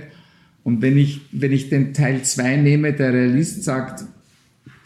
Und 0.62 0.80
wenn 0.80 0.96
ich, 0.96 1.20
wenn 1.32 1.52
ich 1.52 1.68
den 1.68 1.92
Teil 1.92 2.22
zwei 2.22 2.56
nehme, 2.56 2.94
der 2.94 3.12
Realist 3.12 3.62
sagt, 3.62 4.06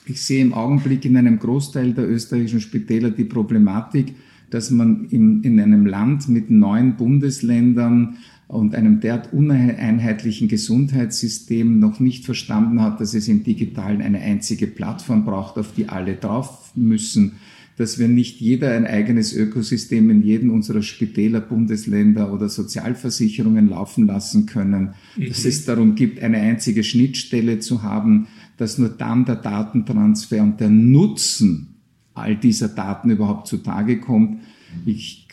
ich 0.07 0.21
sehe 0.21 0.42
im 0.42 0.53
Augenblick 0.53 1.05
in 1.05 1.16
einem 1.16 1.38
Großteil 1.38 1.92
der 1.92 2.09
österreichischen 2.09 2.61
Spitäler 2.61 3.11
die 3.11 3.25
Problematik, 3.25 4.16
dass 4.51 4.73
man 4.73 5.07
in, 5.11 5.44
in 5.44 5.61
einem 5.61 5.87
Land 5.87 6.29
mit 6.29 6.51
neun 6.51 6.97
Bundesländern 6.97 8.16
und 8.49 8.75
einem 8.75 9.01
derart 9.01 9.33
uneinheitlichen 9.35 10.49
Gesundheitssystem 10.49 11.79
noch 11.79 12.01
nicht 12.01 12.25
verstanden 12.25 12.81
hat, 12.81 12.99
dass 13.01 13.13
es 13.13 13.29
im 13.29 13.45
Digitalen 13.45 14.01
eine 14.01 14.21
einzige 14.21 14.67
Plattform 14.67 15.27
braucht, 15.27 15.59
auf 15.59 15.75
die 15.77 15.91
alle 15.91 16.15
drauf 16.15 16.73
müssen, 16.75 17.37
dass 17.77 17.99
wir 17.99 18.09
nicht 18.09 18.41
jeder 18.41 18.73
ein 18.73 18.87
eigenes 18.87 19.35
Ökosystem 19.35 20.09
in 20.11 20.23
jedem 20.23 20.51
unserer 20.51 20.83
Spitäler, 20.83 21.41
Bundesländer 21.41 22.33
oder 22.33 22.49
Sozialversicherungen 22.49 23.69
laufen 23.69 24.07
lassen 24.07 24.47
können, 24.47 24.95
mhm. 25.17 25.29
dass 25.29 25.45
es 25.45 25.67
darum 25.67 25.95
gibt, 25.95 26.21
eine 26.21 26.39
einzige 26.39 26.83
Schnittstelle 26.83 27.61
zu 27.61 27.83
haben, 27.83 28.29
dass 28.57 28.79
nur 28.79 28.89
dann 28.89 29.27
der 29.27 29.37
Datentransfer 29.37 30.43
und 30.43 30.59
der 30.59 30.71
Nutzen 30.71 31.75
all 32.15 32.35
dieser 32.35 32.69
Daten 32.69 33.11
überhaupt 33.11 33.47
zutage 33.47 34.01
kommt. 34.01 34.41
Ich 34.87 35.28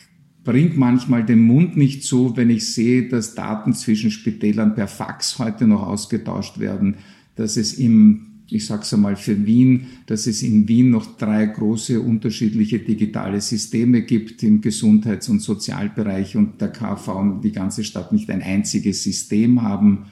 bringt 0.46 0.76
manchmal 0.76 1.26
den 1.26 1.42
Mund 1.42 1.76
nicht 1.76 2.04
zu, 2.04 2.36
wenn 2.36 2.48
ich 2.48 2.72
sehe, 2.72 3.08
dass 3.08 3.34
Daten 3.34 3.74
zwischen 3.74 4.10
Spitälern 4.10 4.74
per 4.74 4.86
Fax 4.88 5.38
heute 5.38 5.66
noch 5.66 5.82
ausgetauscht 5.82 6.58
werden, 6.58 6.96
dass 7.34 7.58
es 7.58 7.74
im 7.74 8.22
ich 8.48 8.64
sage 8.64 8.82
es 8.82 8.94
einmal 8.94 9.16
für 9.16 9.44
Wien, 9.44 9.86
dass 10.06 10.28
es 10.28 10.40
in 10.44 10.68
Wien 10.68 10.90
noch 10.90 11.16
drei 11.18 11.46
große 11.46 12.00
unterschiedliche 12.00 12.78
digitale 12.78 13.40
Systeme 13.40 14.02
gibt 14.02 14.40
im 14.44 14.60
Gesundheits- 14.60 15.28
und 15.28 15.40
Sozialbereich 15.40 16.36
und 16.36 16.60
der 16.60 16.68
KV 16.68 17.08
und 17.08 17.40
die 17.40 17.50
ganze 17.50 17.82
Stadt 17.82 18.12
nicht 18.12 18.30
ein 18.30 18.42
einziges 18.42 19.02
System 19.02 19.62
haben. 19.62 20.04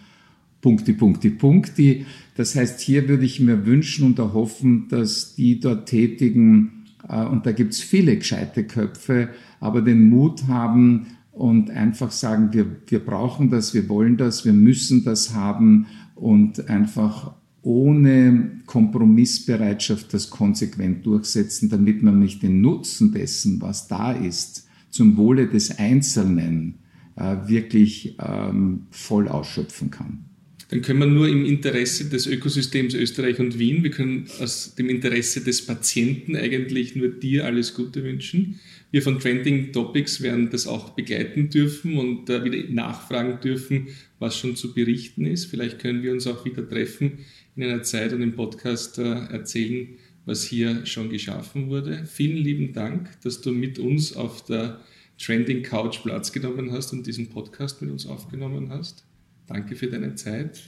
Punkti, 0.60 0.94
Punkti, 0.94 1.30
Punkti. 1.30 2.06
Das 2.36 2.56
heißt, 2.56 2.80
hier 2.80 3.08
würde 3.08 3.24
ich 3.24 3.38
mir 3.38 3.66
wünschen 3.66 4.04
und 4.04 4.18
erhoffen, 4.18 4.88
dass 4.88 5.36
die 5.36 5.60
dort 5.60 5.88
tätigen, 5.88 6.83
und 7.08 7.46
da 7.46 7.52
gibt 7.52 7.74
es 7.74 7.80
viele 7.80 8.16
gescheite 8.16 8.64
Köpfe, 8.64 9.28
aber 9.60 9.82
den 9.82 10.08
Mut 10.08 10.46
haben 10.48 11.06
und 11.32 11.70
einfach 11.70 12.10
sagen, 12.10 12.52
wir, 12.52 12.66
wir 12.86 13.04
brauchen 13.04 13.50
das, 13.50 13.74
wir 13.74 13.88
wollen 13.88 14.16
das, 14.16 14.44
wir 14.44 14.52
müssen 14.52 15.04
das 15.04 15.34
haben 15.34 15.86
und 16.14 16.68
einfach 16.70 17.34
ohne 17.62 18.60
Kompromissbereitschaft 18.66 20.12
das 20.12 20.30
konsequent 20.30 21.06
durchsetzen, 21.06 21.70
damit 21.70 22.02
man 22.02 22.18
nicht 22.18 22.42
den 22.42 22.60
Nutzen 22.60 23.12
dessen, 23.12 23.60
was 23.60 23.88
da 23.88 24.12
ist, 24.12 24.68
zum 24.90 25.16
Wohle 25.16 25.48
des 25.48 25.78
Einzelnen 25.78 26.76
äh, 27.16 27.36
wirklich 27.46 28.16
ähm, 28.20 28.86
voll 28.90 29.28
ausschöpfen 29.28 29.90
kann 29.90 30.24
dann 30.68 30.82
können 30.82 31.00
wir 31.00 31.06
nur 31.06 31.28
im 31.28 31.44
Interesse 31.44 32.08
des 32.08 32.26
Ökosystems 32.26 32.94
Österreich 32.94 33.38
und 33.38 33.58
Wien, 33.58 33.82
wir 33.82 33.90
können 33.90 34.26
aus 34.40 34.74
dem 34.74 34.88
Interesse 34.88 35.42
des 35.42 35.66
Patienten 35.66 36.36
eigentlich 36.36 36.96
nur 36.96 37.08
dir 37.08 37.44
alles 37.44 37.74
Gute 37.74 38.02
wünschen. 38.02 38.60
Wir 38.90 39.02
von 39.02 39.18
Trending 39.18 39.72
Topics 39.72 40.22
werden 40.22 40.50
das 40.50 40.66
auch 40.66 40.90
begleiten 40.90 41.50
dürfen 41.50 41.98
und 41.98 42.30
äh, 42.30 42.44
wieder 42.44 42.58
nachfragen 42.70 43.40
dürfen, 43.40 43.88
was 44.18 44.38
schon 44.38 44.56
zu 44.56 44.72
berichten 44.72 45.26
ist. 45.26 45.46
Vielleicht 45.46 45.80
können 45.80 46.02
wir 46.02 46.12
uns 46.12 46.26
auch 46.26 46.44
wieder 46.44 46.68
treffen 46.68 47.18
in 47.56 47.64
einer 47.64 47.82
Zeit 47.82 48.12
und 48.12 48.22
im 48.22 48.34
Podcast 48.34 48.98
äh, 48.98 49.02
erzählen, 49.02 49.88
was 50.26 50.44
hier 50.44 50.86
schon 50.86 51.10
geschaffen 51.10 51.68
wurde. 51.68 52.04
Vielen 52.06 52.36
lieben 52.36 52.72
Dank, 52.72 53.10
dass 53.22 53.40
du 53.40 53.52
mit 53.52 53.78
uns 53.78 54.16
auf 54.16 54.44
der 54.44 54.80
Trending 55.18 55.62
Couch 55.62 56.02
Platz 56.02 56.32
genommen 56.32 56.72
hast 56.72 56.92
und 56.92 57.06
diesen 57.06 57.28
Podcast 57.28 57.82
mit 57.82 57.90
uns 57.90 58.06
aufgenommen 58.06 58.70
hast. 58.70 59.04
Danke 59.46 59.76
für 59.76 59.86
deine 59.88 60.14
Zeit. 60.14 60.62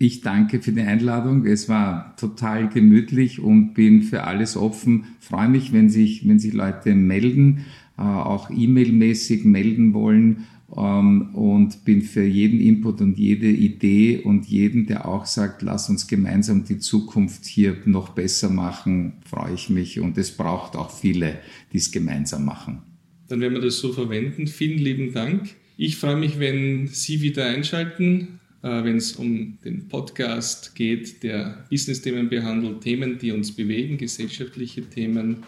Ich 0.00 0.20
danke 0.20 0.60
für 0.62 0.70
die 0.70 0.82
Einladung. 0.82 1.44
Es 1.44 1.68
war 1.68 2.14
total 2.16 2.68
gemütlich 2.68 3.40
und 3.40 3.74
bin 3.74 4.02
für 4.02 4.24
alles 4.24 4.56
offen. 4.56 5.06
Freue 5.18 5.48
mich, 5.48 5.72
wenn 5.72 5.90
sich, 5.90 6.26
wenn 6.28 6.38
sich 6.38 6.52
Leute 6.52 6.94
melden, 6.94 7.64
äh, 7.96 8.02
auch 8.02 8.48
E-Mail-mäßig 8.48 9.44
melden 9.44 9.94
wollen 9.94 10.46
ähm, 10.76 11.34
und 11.34 11.84
bin 11.84 12.02
für 12.02 12.22
jeden 12.22 12.60
Input 12.60 13.00
und 13.00 13.18
jede 13.18 13.48
Idee 13.48 14.18
und 14.18 14.46
jeden, 14.46 14.86
der 14.86 15.08
auch 15.08 15.26
sagt, 15.26 15.62
lass 15.62 15.88
uns 15.88 16.06
gemeinsam 16.06 16.64
die 16.64 16.78
Zukunft 16.78 17.46
hier 17.46 17.76
noch 17.84 18.10
besser 18.10 18.50
machen, 18.50 19.14
freue 19.24 19.54
ich 19.54 19.68
mich. 19.68 19.98
Und 19.98 20.16
es 20.16 20.30
braucht 20.30 20.76
auch 20.76 20.92
viele, 20.92 21.40
die 21.72 21.78
es 21.78 21.90
gemeinsam 21.90 22.44
machen. 22.44 22.82
Dann 23.26 23.40
werden 23.40 23.54
wir 23.54 23.62
das 23.62 23.78
so 23.78 23.92
verwenden. 23.92 24.46
Vielen 24.46 24.78
lieben 24.78 25.12
Dank. 25.12 25.56
Ich 25.80 25.96
freue 25.96 26.16
mich, 26.16 26.40
wenn 26.40 26.88
Sie 26.88 27.22
wieder 27.22 27.46
einschalten, 27.46 28.40
äh, 28.64 28.82
wenn 28.82 28.96
es 28.96 29.12
um 29.12 29.58
den 29.64 29.86
Podcast 29.86 30.74
geht, 30.74 31.22
der 31.22 31.66
Business-Themen 31.70 32.28
behandelt, 32.28 32.80
Themen, 32.80 33.16
die 33.16 33.30
uns 33.30 33.54
bewegen, 33.54 33.96
gesellschaftliche 33.96 34.82
Themen. 34.82 35.44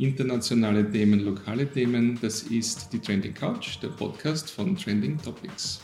internationale 0.00 0.88
Themen, 0.90 1.20
lokale 1.20 1.70
Themen. 1.70 2.18
Das 2.20 2.42
ist 2.42 2.92
die 2.92 2.98
Trending 2.98 3.34
Couch, 3.34 3.78
der 3.80 3.88
Podcast 3.88 4.50
von 4.50 4.76
Trending 4.76 5.16
Topics. 5.22 5.80